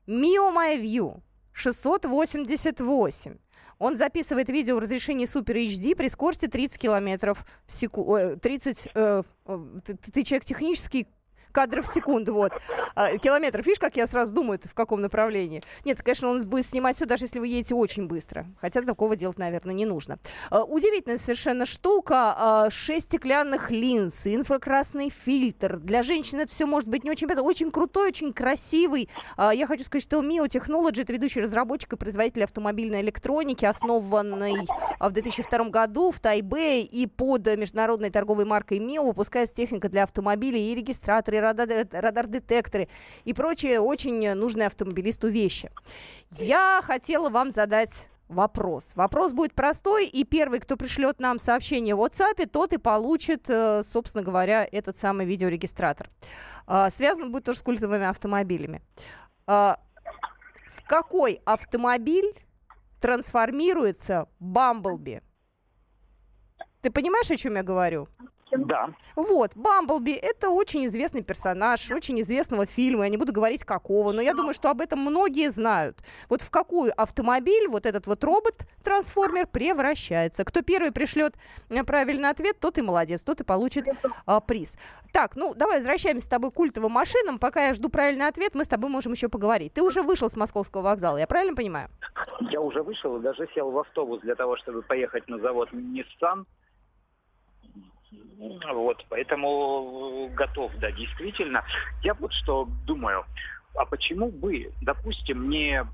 Mio 0.07 0.55
My 0.55 0.81
View 0.81 1.21
688. 1.53 3.37
Он 3.79 3.97
записывает 3.97 4.49
видео 4.49 4.77
в 4.77 4.79
разрешении 4.79 5.27
Super 5.27 5.67
HD 5.67 5.97
при 5.97 6.09
скорости 6.09 6.47
30 6.47 6.81
километров 6.81 7.45
в 7.67 7.73
секунду. 7.73 8.39
30... 8.39 8.89
Э, 8.95 9.23
э, 9.47 9.59
ты, 9.85 9.97
ты 9.97 10.23
человек 10.23 10.45
технический, 10.45 11.09
кадров 11.55 11.87
в 11.87 11.95
секунду, 11.95 12.35
вот. 12.35 12.53
А, 12.97 13.17
километров, 13.17 13.65
видишь, 13.65 13.79
как 13.79 13.97
я 13.97 14.07
сразу 14.07 14.35
думаю, 14.35 14.59
в 14.63 14.75
каком 14.75 15.01
направлении. 15.01 15.63
Нет, 15.85 16.03
конечно, 16.03 16.29
он 16.29 16.47
будет 16.47 16.67
снимать 16.67 16.97
все, 16.97 17.07
даже 17.07 17.25
если 17.25 17.39
вы 17.39 17.47
едете 17.47 17.75
очень 17.75 18.07
быстро. 18.07 18.47
Хотя 18.61 18.83
такого 18.83 19.17
делать, 19.17 19.39
наверное, 19.39 19.75
не 19.75 19.87
нужно. 19.87 20.19
А, 20.51 20.65
удивительная 20.65 21.19
совершенно 21.19 21.65
штука. 21.65 22.35
А, 22.37 22.71
шесть 22.71 23.07
стеклянных 23.07 23.71
линз, 23.71 24.27
инфракрасный 24.27 25.11
фильтр. 25.11 25.79
Для 25.79 26.03
женщин 26.03 26.41
это 26.41 26.51
все 26.51 26.67
может 26.67 26.89
быть 26.89 27.05
не 27.05 27.11
очень... 27.11 27.29
Это 27.31 27.43
очень 27.43 27.71
крутой, 27.71 28.09
очень 28.09 28.33
красивый. 28.33 29.09
Я 29.39 29.67
хочу 29.67 29.85
сказать, 29.85 30.03
что 30.03 30.21
Mio 30.21 30.47
Technology 30.47 31.03
это 31.03 31.13
ведущий 31.13 31.41
разработчик 31.41 31.93
и 31.93 31.97
производитель 31.97 32.45
автомобильной 32.45 33.01
электроники, 33.01 33.65
основанный 33.65 34.67
в 34.99 35.11
2002 35.11 35.71
году 35.71 36.11
в 36.11 36.21
Тайбе 36.21 36.83
и 36.83 37.07
под 37.07 37.47
международной 37.57 38.11
торговой 38.11 38.45
маркой 38.45 38.79
Mio 38.79 39.05
выпускается 39.07 39.55
техника 39.55 39.89
для 39.89 40.03
автомобилей 40.03 40.73
и 40.73 40.75
регистраторы, 40.75 41.44
радар-детекторы 41.45 42.89
и 43.25 43.33
прочие 43.33 43.81
очень 43.81 44.35
нужные 44.35 44.67
автомобилисту 44.67 45.29
вещи. 45.29 45.71
Я 46.31 46.81
хотела 46.83 47.31
вам 47.31 47.51
задать 47.51 48.09
вопрос. 48.29 48.93
Вопрос 48.97 49.33
будет 49.33 49.55
простой, 49.55 50.07
и 50.07 50.25
первый, 50.25 50.61
кто 50.61 50.77
пришлет 50.77 51.21
нам 51.21 51.39
сообщение 51.39 51.95
в 51.95 52.03
WhatsApp, 52.03 52.47
тот 52.47 52.73
и 52.73 52.79
получит, 52.79 53.49
э, 53.49 53.83
собственно 53.83 54.25
говоря, 54.25 54.67
этот 54.71 54.97
самый 54.97 55.27
видеорегистратор. 55.27 56.11
А, 56.67 56.91
связан 56.91 57.31
будет 57.31 57.45
тоже 57.45 57.59
с 57.59 57.63
культовыми 57.63 58.07
автомобилями. 58.07 58.83
А, 59.47 59.79
в 60.69 60.87
какой 60.87 61.41
автомобиль 61.45 62.35
трансформируется 63.01 64.29
Бамблби? 64.39 65.23
Ты 66.81 66.91
понимаешь, 66.91 67.31
о 67.31 67.37
чем 67.37 67.57
я 67.57 67.63
говорю? 67.63 68.09
Да. 68.57 68.91
Вот, 69.17 69.53
Бамблби– 69.55 70.13
это 70.23 70.51
очень 70.51 70.87
известный 70.87 71.23
персонаж, 71.23 71.91
очень 71.91 72.21
известного 72.21 72.67
фильма. 72.67 73.05
Я 73.05 73.11
не 73.11 73.17
буду 73.17 73.33
говорить 73.33 73.65
какого, 73.65 74.13
но 74.13 74.21
я 74.21 74.35
думаю, 74.35 74.55
что 74.55 74.71
об 74.71 74.81
этом 74.81 75.01
многие 75.01 75.51
знают. 75.51 75.99
Вот 76.29 76.43
в 76.43 76.51
какой 76.51 76.91
автомобиль 76.91 77.69
вот 77.69 77.87
этот 77.87 78.07
вот 78.07 78.23
робот-трансформер 78.25 79.47
превращается. 79.47 80.45
Кто 80.45 80.63
первый 80.63 80.93
пришлет 80.93 81.35
э, 81.69 81.85
правильный 81.85 82.31
ответ, 82.31 82.59
тот 82.61 82.79
и 82.79 82.83
молодец, 82.83 83.23
тот 83.23 83.41
и 83.41 83.45
получит 83.45 83.87
а, 84.27 84.41
приз. 84.41 84.77
Так, 85.13 85.37
ну 85.37 85.55
давай 85.55 85.79
возвращаемся 85.79 86.27
с 86.27 86.29
тобой 86.29 86.51
к 86.51 86.55
культовым 86.55 86.93
машинам. 86.93 87.39
Пока 87.39 87.67
я 87.67 87.75
жду 87.75 87.89
правильный 87.89 88.27
ответ, 88.27 88.55
мы 88.55 88.65
с 88.65 88.69
тобой 88.69 88.91
можем 88.91 89.13
еще 89.13 89.29
поговорить. 89.29 89.73
Ты 89.75 89.83
уже 89.83 90.03
вышел 90.03 90.29
с 90.29 90.37
московского 90.37 90.83
вокзала, 90.83 91.17
я 91.19 91.27
правильно 91.27 91.55
понимаю? 91.55 91.89
Я 92.41 92.61
уже 92.61 92.83
вышел 92.83 93.17
и 93.17 93.21
даже 93.21 93.49
сел 93.55 93.71
в 93.71 93.79
автобус 93.79 94.21
для 94.21 94.35
того, 94.35 94.57
чтобы 94.57 94.83
поехать 94.83 95.29
на 95.29 95.39
завод 95.39 95.71
Nissan. 95.73 96.45
Вот, 98.73 99.05
поэтому 99.09 100.29
э, 100.31 100.35
готов, 100.35 100.73
да, 100.77 100.91
действительно. 100.93 101.65
Я 102.03 102.15
вот 102.15 102.33
что 102.33 102.69
думаю, 102.85 103.25
а 103.75 103.85
почему 103.85 104.31
бы, 104.31 104.73
допустим, 104.81 105.49
не 105.49 105.85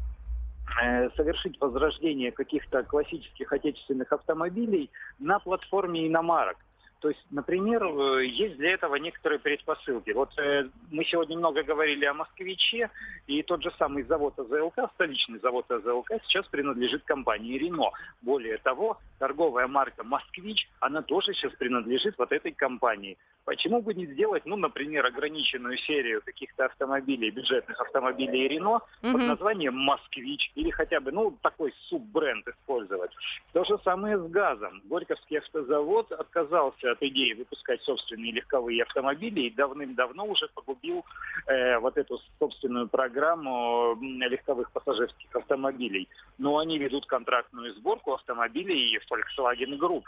э, 0.82 1.10
совершить 1.16 1.60
возрождение 1.60 2.32
каких-то 2.32 2.82
классических 2.84 3.52
отечественных 3.52 4.12
автомобилей 4.12 4.90
на 5.18 5.38
платформе 5.38 6.06
иномарок? 6.06 6.56
То 7.00 7.08
есть, 7.08 7.24
например, 7.30 7.82
э, 7.82 8.26
есть 8.26 8.56
для 8.58 8.72
этого 8.72 8.96
некоторые 8.96 9.38
предпосылки. 9.38 10.10
Вот 10.10 10.38
э, 10.38 10.68
мы 10.90 11.04
сегодня 11.04 11.38
много 11.38 11.62
говорили 11.62 12.04
о 12.04 12.14
«Москвиче», 12.14 12.90
и 13.26 13.42
тот 13.42 13.62
же 13.62 13.72
самый 13.78 14.02
завод 14.02 14.38
АЗЛК, 14.38 14.90
столичный 14.94 15.38
завод 15.40 15.70
АЗЛК, 15.70 16.12
сейчас 16.26 16.46
принадлежит 16.48 17.04
компании 17.04 17.56
«Рено». 17.56 17.90
Более 18.20 18.58
того, 18.58 18.98
торговая 19.18 19.66
марка 19.66 20.04
«Москвич», 20.04 20.68
она 20.80 21.00
тоже 21.00 21.32
сейчас 21.32 21.52
принадлежит 21.54 22.16
вот 22.18 22.32
этой 22.32 22.52
компании. 22.52 23.16
Почему 23.44 23.80
бы 23.80 23.94
не 23.94 24.06
сделать, 24.06 24.44
ну, 24.44 24.56
например, 24.56 25.06
ограниченную 25.06 25.78
серию 25.78 26.22
каких-то 26.22 26.66
автомобилей, 26.66 27.30
бюджетных 27.30 27.80
автомобилей 27.80 28.46
Рено 28.48 28.80
mm-hmm. 29.02 29.12
под 29.12 29.20
названием 29.22 29.74
«Москвич» 29.74 30.52
или 30.54 30.70
хотя 30.70 31.00
бы, 31.00 31.12
ну, 31.12 31.36
такой 31.42 31.72
суббренд 31.88 32.46
использовать. 32.46 33.10
То 33.52 33.64
же 33.64 33.78
самое 33.84 34.18
с 34.18 34.30
газом. 34.30 34.82
Горьковский 34.84 35.38
автозавод 35.38 36.12
отказался 36.12 36.89
от 36.90 37.02
идеи 37.02 37.32
выпускать 37.32 37.82
собственные 37.82 38.32
легковые 38.32 38.82
автомобили 38.82 39.42
и 39.42 39.50
давным-давно 39.50 40.26
уже 40.26 40.48
погубил 40.48 41.04
э, 41.46 41.78
вот 41.78 41.96
эту 41.96 42.20
собственную 42.38 42.88
программу 42.88 43.96
легковых 44.00 44.70
пассажирских 44.72 45.34
автомобилей. 45.34 46.08
Но 46.38 46.58
они 46.58 46.78
ведут 46.78 47.06
контрактную 47.06 47.74
сборку 47.74 48.14
автомобилей 48.14 48.98
Volkswagen 49.10 49.78
Group 49.78 50.04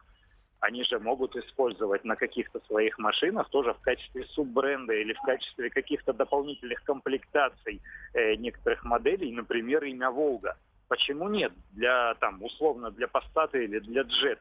они 0.62 0.84
же 0.84 1.00
могут 1.00 1.34
использовать 1.34 2.04
на 2.04 2.14
каких-то 2.14 2.60
своих 2.68 2.96
машинах 2.96 3.50
тоже 3.50 3.74
в 3.74 3.80
качестве 3.80 4.24
суббренда 4.26 4.94
или 4.94 5.12
в 5.12 5.20
качестве 5.22 5.70
каких-то 5.70 6.12
дополнительных 6.12 6.84
комплектаций 6.84 7.82
э, 8.14 8.36
некоторых 8.36 8.84
моделей, 8.84 9.32
например, 9.32 9.82
имя 9.82 10.10
Волга. 10.10 10.56
Почему 10.86 11.28
нет? 11.28 11.52
Для 11.72 12.14
там 12.20 12.40
условно 12.42 12.92
для 12.92 13.08
Passat 13.08 13.50
или 13.54 13.80
для 13.80 14.02
Jet 14.02 14.38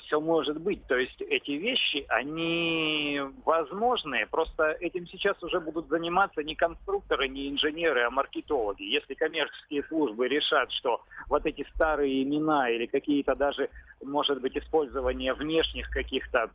все 0.00 0.20
может 0.20 0.60
быть. 0.60 0.86
То 0.86 0.96
есть 0.96 1.20
эти 1.20 1.52
вещи, 1.52 2.04
они 2.08 3.20
возможные, 3.44 4.26
просто 4.26 4.72
этим 4.80 5.06
сейчас 5.06 5.42
уже 5.42 5.60
будут 5.60 5.88
заниматься 5.88 6.42
не 6.42 6.54
конструкторы, 6.54 7.28
не 7.28 7.48
инженеры, 7.48 8.02
а 8.02 8.10
маркетологи. 8.10 8.82
Если 8.82 9.14
коммерческие 9.14 9.82
службы 9.84 10.28
решат, 10.28 10.70
что 10.72 11.02
вот 11.28 11.46
эти 11.46 11.66
старые 11.74 12.22
имена 12.22 12.70
или 12.70 12.86
какие-то 12.86 13.34
даже, 13.34 13.70
может 14.02 14.40
быть, 14.40 14.56
использование 14.56 15.34
внешних 15.34 15.88
каких-то 15.90 16.50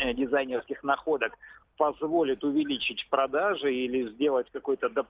э, 0.00 0.14
дизайнерских 0.14 0.82
находок 0.82 1.36
позволит 1.76 2.44
увеличить 2.44 3.06
продажи 3.10 3.72
или 3.74 4.08
сделать 4.10 4.48
какой-то 4.52 4.88
доп 4.88 5.06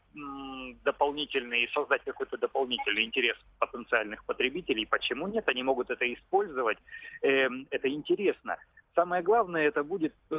дополнительный, 0.84 1.68
создать 1.74 2.02
какой-то 2.04 2.36
дополнительный 2.38 3.04
интерес 3.04 3.36
потенциальных 3.58 4.24
потребителей. 4.24 4.86
Почему 4.86 5.28
нет? 5.28 5.48
Они 5.48 5.62
могут 5.62 5.90
это 5.90 6.12
использовать. 6.12 6.78
Э, 7.22 7.48
это 7.70 7.88
интересно. 7.88 8.56
Самое 8.94 9.22
главное, 9.22 9.68
это 9.68 9.82
будет 9.84 10.12
э, 10.30 10.34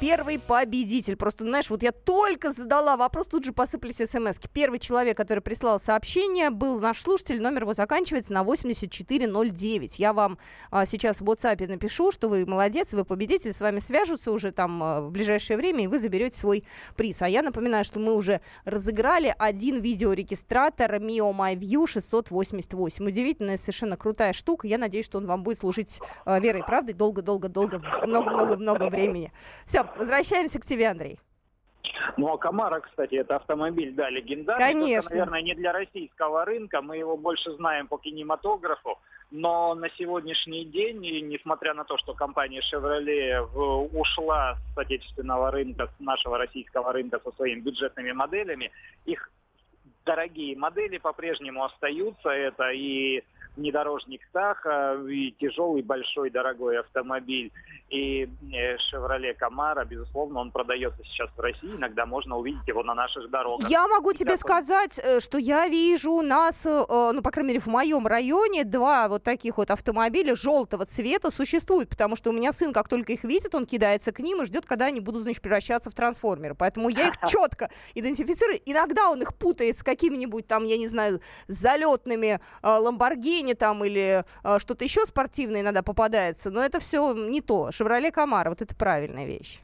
первый 0.00 0.38
победитель. 0.38 1.16
Просто, 1.16 1.44
знаешь, 1.44 1.70
вот 1.70 1.82
я 1.82 1.92
только 1.92 2.52
задала 2.52 2.96
вопрос, 2.96 3.26
тут 3.26 3.44
же 3.44 3.52
посыпались 3.52 3.96
смс 3.96 4.38
-ки. 4.38 4.48
Первый 4.52 4.78
человек, 4.78 5.16
который 5.16 5.40
прислал 5.40 5.80
сообщение, 5.80 6.50
был 6.50 6.78
наш 6.78 7.02
слушатель, 7.02 7.40
номер 7.40 7.62
его 7.62 7.74
заканчивается 7.74 8.32
на 8.32 8.42
8409. 8.44 9.98
Я 9.98 10.12
вам 10.12 10.38
а, 10.70 10.84
сейчас 10.86 11.20
в 11.20 11.24
WhatsApp 11.24 11.66
напишу, 11.68 12.12
что 12.12 12.28
вы 12.28 12.44
молодец, 12.46 12.92
вы 12.92 13.04
победитель, 13.04 13.52
с 13.52 13.60
вами 13.60 13.78
свяжутся 13.78 14.30
уже 14.32 14.52
там 14.52 14.82
а, 14.82 15.00
в 15.00 15.10
ближайшее 15.10 15.56
время, 15.56 15.84
и 15.84 15.86
вы 15.86 15.98
заберете 15.98 16.38
свой 16.38 16.64
приз. 16.96 17.22
А 17.22 17.28
я 17.28 17.42
напоминаю, 17.42 17.84
что 17.84 17.98
мы 17.98 18.14
уже 18.14 18.40
разыграли 18.64 19.34
один 19.38 19.80
видеорегистратор 19.80 20.96
Mio 20.96 21.32
MyView 21.34 21.86
688. 21.86 23.06
Удивительная, 23.06 23.56
совершенно 23.56 23.96
крутая 23.96 24.32
штука. 24.32 24.66
Я 24.66 24.78
надеюсь, 24.78 25.06
что 25.06 25.18
он 25.18 25.26
вам 25.26 25.42
будет 25.42 25.58
служить 25.58 26.00
а, 26.24 26.40
верой 26.40 26.60
и 26.60 26.64
правдой 26.64 26.94
долго-долго-долго, 26.94 27.82
много-много-много 28.06 28.90
времени. 28.90 29.32
Все, 29.66 29.84
возвращаемся 29.96 30.60
к 30.60 30.66
тебе, 30.66 30.88
Андрей. 30.88 31.18
Ну, 32.16 32.32
а 32.32 32.38
Камара, 32.38 32.80
кстати, 32.80 33.16
это 33.16 33.36
автомобиль, 33.36 33.92
да, 33.92 34.08
легендарный. 34.08 34.72
Конечно. 34.72 35.02
Только, 35.02 35.14
наверное, 35.14 35.42
не 35.42 35.54
для 35.54 35.72
российского 35.72 36.44
рынка. 36.44 36.80
Мы 36.80 36.96
его 36.96 37.16
больше 37.16 37.52
знаем 37.54 37.88
по 37.88 37.98
кинематографу. 37.98 38.98
Но 39.30 39.74
на 39.74 39.88
сегодняшний 39.90 40.64
день, 40.64 41.00
несмотря 41.00 41.74
на 41.74 41.84
то, 41.84 41.96
что 41.98 42.14
компания 42.14 42.60
Chevrolet 42.60 43.40
ушла 43.98 44.56
с 44.74 44.78
отечественного 44.78 45.50
рынка, 45.50 45.88
с 45.96 46.00
нашего 46.00 46.38
российского 46.38 46.92
рынка 46.92 47.20
со 47.24 47.32
своими 47.32 47.60
бюджетными 47.60 48.12
моделями, 48.12 48.70
их 49.06 49.30
дорогие 50.04 50.56
модели 50.56 50.98
по-прежнему 50.98 51.64
остаются. 51.64 52.28
Это 52.28 52.70
и 52.70 53.22
внедорожник 53.56 54.20
Таха, 54.32 54.96
и 55.08 55.32
тяжелый, 55.32 55.82
большой, 55.82 56.30
дорогой 56.30 56.78
автомобиль. 56.80 57.52
И 57.90 58.28
Chevrolet 58.92 59.36
Camaro, 59.38 59.84
безусловно, 59.84 60.40
он 60.40 60.50
продается 60.50 61.02
сейчас 61.04 61.28
в 61.36 61.40
России. 61.40 61.76
Иногда 61.76 62.06
можно 62.06 62.38
увидеть 62.38 62.66
его 62.66 62.82
на 62.82 62.94
наших 62.94 63.30
дорогах. 63.30 63.68
Я 63.68 63.86
могу 63.86 64.12
тебе 64.14 64.36
сказать, 64.36 64.98
э, 64.98 65.20
что 65.20 65.36
я 65.36 65.68
вижу 65.68 66.12
у 66.12 66.22
нас, 66.22 66.64
э, 66.64 66.84
ну, 66.88 67.20
по 67.20 67.30
крайней 67.30 67.48
мере, 67.48 67.60
в 67.60 67.66
моем 67.66 68.06
районе 68.06 68.64
два 68.64 69.08
вот 69.08 69.22
таких 69.22 69.58
вот 69.58 69.70
автомобиля 69.70 70.34
желтого 70.34 70.86
цвета 70.86 71.30
существуют, 71.30 71.90
потому 71.90 72.16
что 72.16 72.30
у 72.30 72.32
меня 72.32 72.52
сын, 72.52 72.72
как 72.72 72.88
только 72.88 73.12
их 73.12 73.24
видит, 73.24 73.54
он 73.54 73.66
кидается 73.66 74.12
к 74.12 74.20
ним 74.20 74.42
и 74.42 74.44
ждет, 74.46 74.64
когда 74.64 74.86
они 74.86 75.00
будут, 75.00 75.22
значит, 75.22 75.42
превращаться 75.42 75.90
в 75.90 75.94
трансформеры. 75.94 76.54
Поэтому 76.54 76.88
я 76.88 77.08
их 77.08 77.14
четко 77.28 77.68
идентифицирую. 77.94 78.58
Иногда 78.64 79.10
он 79.10 79.20
их 79.20 79.34
путает 79.34 79.76
с 79.76 79.82
какими-нибудь 79.82 80.46
там, 80.46 80.64
я 80.64 80.78
не 80.78 80.88
знаю, 80.88 81.20
залетными 81.48 82.40
Ламборгини 82.62 83.41
там 83.54 83.84
или 83.84 84.24
что-то 84.58 84.84
еще 84.84 85.04
спортивное 85.06 85.60
иногда 85.60 85.82
попадается, 85.82 86.50
но 86.50 86.62
это 86.62 86.80
все 86.80 87.12
не 87.12 87.40
то. 87.40 87.72
«Шевроле 87.72 88.10
Камара». 88.10 88.50
Вот 88.50 88.62
это 88.62 88.74
правильная 88.76 89.26
вещь. 89.26 89.60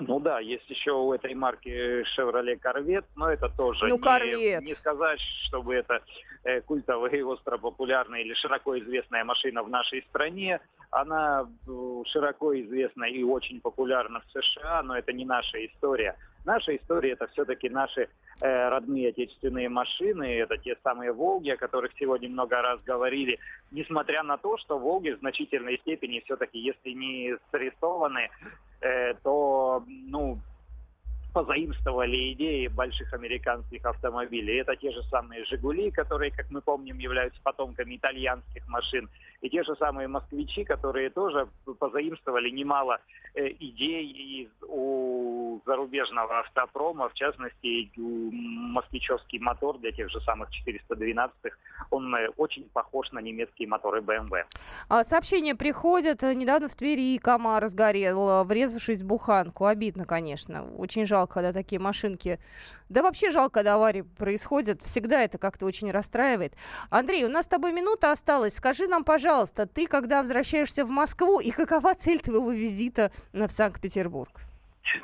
Ну 0.00 0.20
да, 0.20 0.38
есть 0.38 0.68
еще 0.70 0.92
у 0.92 1.12
этой 1.12 1.34
марки 1.34 1.68
Chevrolet 2.16 2.60
Corvette, 2.60 3.06
но 3.16 3.30
это 3.30 3.48
тоже 3.48 3.86
ну, 3.86 3.96
не, 3.96 4.66
не 4.66 4.74
сказать, 4.74 5.20
чтобы 5.46 5.74
это 5.74 6.02
э, 6.44 6.60
культовая 6.60 7.10
и 7.10 7.22
остро 7.22 7.58
популярная 7.58 8.20
или 8.20 8.34
широко 8.34 8.78
известная 8.78 9.24
машина 9.24 9.62
в 9.62 9.68
нашей 9.68 10.02
стране. 10.10 10.60
Она 10.90 11.48
э, 11.66 12.02
широко 12.06 12.58
известна 12.60 13.04
и 13.04 13.24
очень 13.24 13.60
популярна 13.60 14.20
в 14.20 14.40
США, 14.40 14.82
но 14.82 14.96
это 14.96 15.12
не 15.12 15.24
наша 15.24 15.66
история. 15.66 16.16
Наша 16.44 16.76
история 16.76 17.12
это 17.12 17.26
все-таки 17.28 17.68
наши 17.68 18.08
э, 18.40 18.68
родные 18.68 19.10
отечественные 19.10 19.68
машины, 19.68 20.38
это 20.38 20.56
те 20.56 20.76
самые 20.82 21.12
«Волги», 21.12 21.50
о 21.50 21.56
которых 21.56 21.92
сегодня 21.98 22.28
много 22.28 22.62
раз 22.62 22.80
говорили, 22.82 23.38
несмотря 23.70 24.22
на 24.22 24.38
то, 24.38 24.56
что 24.58 24.78
«Волги» 24.78 25.10
в 25.10 25.18
значительной 25.18 25.78
степени 25.78 26.20
все-таки, 26.24 26.58
если 26.58 26.90
не 26.90 27.36
срисованы, 27.50 28.30
э, 28.80 29.14
то, 29.22 29.84
ну, 29.86 30.38
позаимствовали 31.38 32.32
идеи 32.32 32.66
больших 32.66 33.12
американских 33.12 33.84
автомобилей. 33.84 34.60
Это 34.60 34.74
те 34.74 34.90
же 34.90 35.04
самые 35.04 35.44
«Жигули», 35.44 35.92
которые, 35.92 36.32
как 36.32 36.50
мы 36.50 36.60
помним, 36.60 36.98
являются 36.98 37.40
потомками 37.44 37.94
итальянских 37.94 38.66
машин, 38.66 39.08
и 39.40 39.48
те 39.48 39.62
же 39.62 39.76
самые 39.76 40.08
«Москвичи», 40.08 40.64
которые 40.64 41.10
тоже 41.10 41.46
позаимствовали 41.78 42.50
немало 42.50 42.98
э, 43.34 43.50
идей 43.60 44.50
у 44.62 45.60
зарубежного 45.64 46.40
автопрома, 46.40 47.08
в 47.08 47.14
частности, 47.14 47.88
москвичевский 47.96 49.38
мотор 49.38 49.78
для 49.78 49.92
тех 49.92 50.10
же 50.10 50.20
самых 50.22 50.48
412-х, 50.66 51.56
он 51.90 52.12
э, 52.16 52.30
очень 52.36 52.64
похож 52.70 53.12
на 53.12 53.20
немецкие 53.20 53.68
моторы 53.68 54.00
BMW. 54.00 54.42
А, 54.88 55.04
сообщения 55.04 55.54
приходят. 55.54 56.22
Недавно 56.22 56.68
в 56.68 56.74
Твери 56.74 57.16
КамАЗ 57.18 57.70
сгорел, 57.70 58.44
врезавшись 58.44 59.02
в 59.02 59.06
буханку. 59.06 59.66
Обидно, 59.66 60.04
конечно. 60.04 60.68
Очень 60.76 61.06
жалко 61.06 61.27
жалко, 61.28 61.34
когда 61.34 61.52
такие 61.52 61.80
машинки... 61.80 62.38
Да 62.88 63.02
вообще 63.02 63.30
жалко, 63.30 63.54
когда 63.58 63.74
аварии 63.74 64.02
происходят. 64.02 64.82
Всегда 64.82 65.22
это 65.22 65.38
как-то 65.38 65.66
очень 65.66 65.90
расстраивает. 65.90 66.54
Андрей, 66.90 67.24
у 67.24 67.28
нас 67.28 67.44
с 67.44 67.48
тобой 67.48 67.72
минута 67.72 68.12
осталась. 68.12 68.56
Скажи 68.56 68.86
нам, 68.86 69.04
пожалуйста, 69.04 69.66
ты 69.66 69.86
когда 69.86 70.20
возвращаешься 70.20 70.84
в 70.84 70.90
Москву 70.90 71.40
и 71.40 71.50
какова 71.50 71.94
цель 71.94 72.20
твоего 72.20 72.52
визита 72.52 73.10
в 73.32 73.48
Санкт-Петербург? 73.48 74.30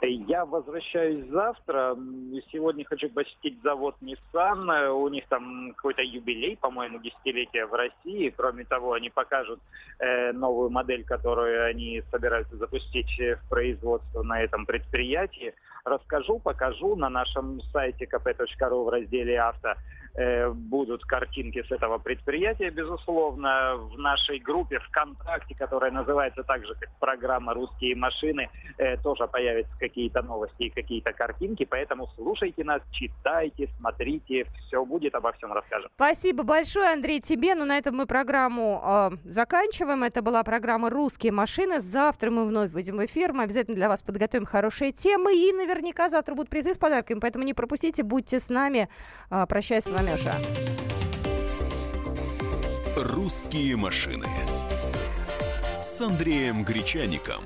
Я 0.03 0.47
возвращаюсь 0.47 1.27
завтра. 1.31 1.95
Сегодня 2.51 2.85
хочу 2.85 3.11
посетить 3.11 3.61
завод 3.63 3.97
Nissan. 4.01 4.89
У 4.93 5.09
них 5.09 5.25
там 5.29 5.75
какой-то 5.77 6.03
юбилей, 6.03 6.57
по-моему, 6.57 6.99
десятилетия 7.01 7.67
в 7.67 7.75
России. 7.75 8.33
Кроме 8.37 8.65
того, 8.65 8.95
они 8.95 9.11
покажут 9.11 9.61
э, 9.99 10.33
новую 10.33 10.71
модель, 10.71 11.05
которую 11.05 11.67
они 11.67 12.03
собираются 12.11 12.57
запустить 12.57 13.11
в 13.19 13.49
производство 13.51 14.23
на 14.23 14.41
этом 14.43 14.65
предприятии. 14.65 15.53
Расскажу, 15.85 16.39
покажу 16.39 16.97
на 16.97 17.11
нашем 17.11 17.61
сайте 17.73 18.07
kp.ru 18.07 18.85
в 18.85 18.89
разделе 18.89 19.39
«Авто» 19.39 19.75
будут 20.55 21.05
картинки 21.05 21.63
с 21.67 21.73
этого 21.73 21.99
предприятия, 21.99 22.71
безусловно. 22.71 23.75
В 23.77 23.99
нашей 23.99 24.39
группе 24.39 24.79
ВКонтакте, 24.79 25.57
которая 25.57 25.91
называется 25.91 26.45
так 26.45 26.65
же, 26.65 26.75
как 26.75 26.89
программа 27.01 27.53
«Русские 27.53 27.97
машины», 27.97 28.49
э, 28.79 28.97
тоже 28.99 29.27
появятся 29.27 29.73
какие-то 29.79 30.23
новости 30.23 30.65
и 30.65 30.71
какие-то 30.71 31.13
картинки. 31.13 31.65
Поэтому 31.65 32.09
слушайте 32.15 32.63
нас, 32.63 32.81
читайте, 32.93 33.69
смотрите. 33.79 34.47
Все 34.67 34.85
будет, 34.85 35.15
обо 35.17 35.33
всем 35.33 35.53
расскажем. 35.53 35.91
Спасибо 35.97 36.45
большое, 36.45 36.93
Андрей, 36.93 37.21
тебе. 37.21 37.55
Ну, 37.55 37.65
на 37.65 37.77
этом 37.77 37.97
мы 37.97 38.07
программу 38.07 38.83
э, 38.85 39.11
заканчиваем. 39.25 40.05
Это 40.05 40.23
была 40.23 40.45
программа 40.45 40.91
«Русские 40.91 41.33
машины». 41.33 41.81
Завтра 41.81 42.31
мы 42.31 42.47
вновь 42.47 42.71
выйдем 42.71 42.99
в 42.99 43.05
эфир. 43.05 43.33
Мы 43.33 43.45
обязательно 43.45 43.75
для 43.75 43.89
вас 43.89 44.03
подготовим 44.03 44.47
хорошие 44.47 44.93
темы. 44.93 45.35
И 45.35 45.53
наверняка 45.53 46.09
завтра 46.09 46.35
будут 46.35 46.51
призы 46.51 46.75
с 46.75 46.79
подарками. 46.79 47.19
Поэтому 47.19 47.45
не 47.45 47.55
пропустите, 47.55 48.05
будьте 48.05 48.39
с 48.39 48.49
нами. 48.49 48.89
Э, 49.31 49.47
прощаюсь 49.49 49.85
с 49.85 49.91
вами 49.91 50.04
Меша. 50.05 50.39
«Русские 52.97 53.77
машины» 53.77 54.29
с 55.81 56.01
Андреем 56.03 56.63
Гречаником. 56.63 57.43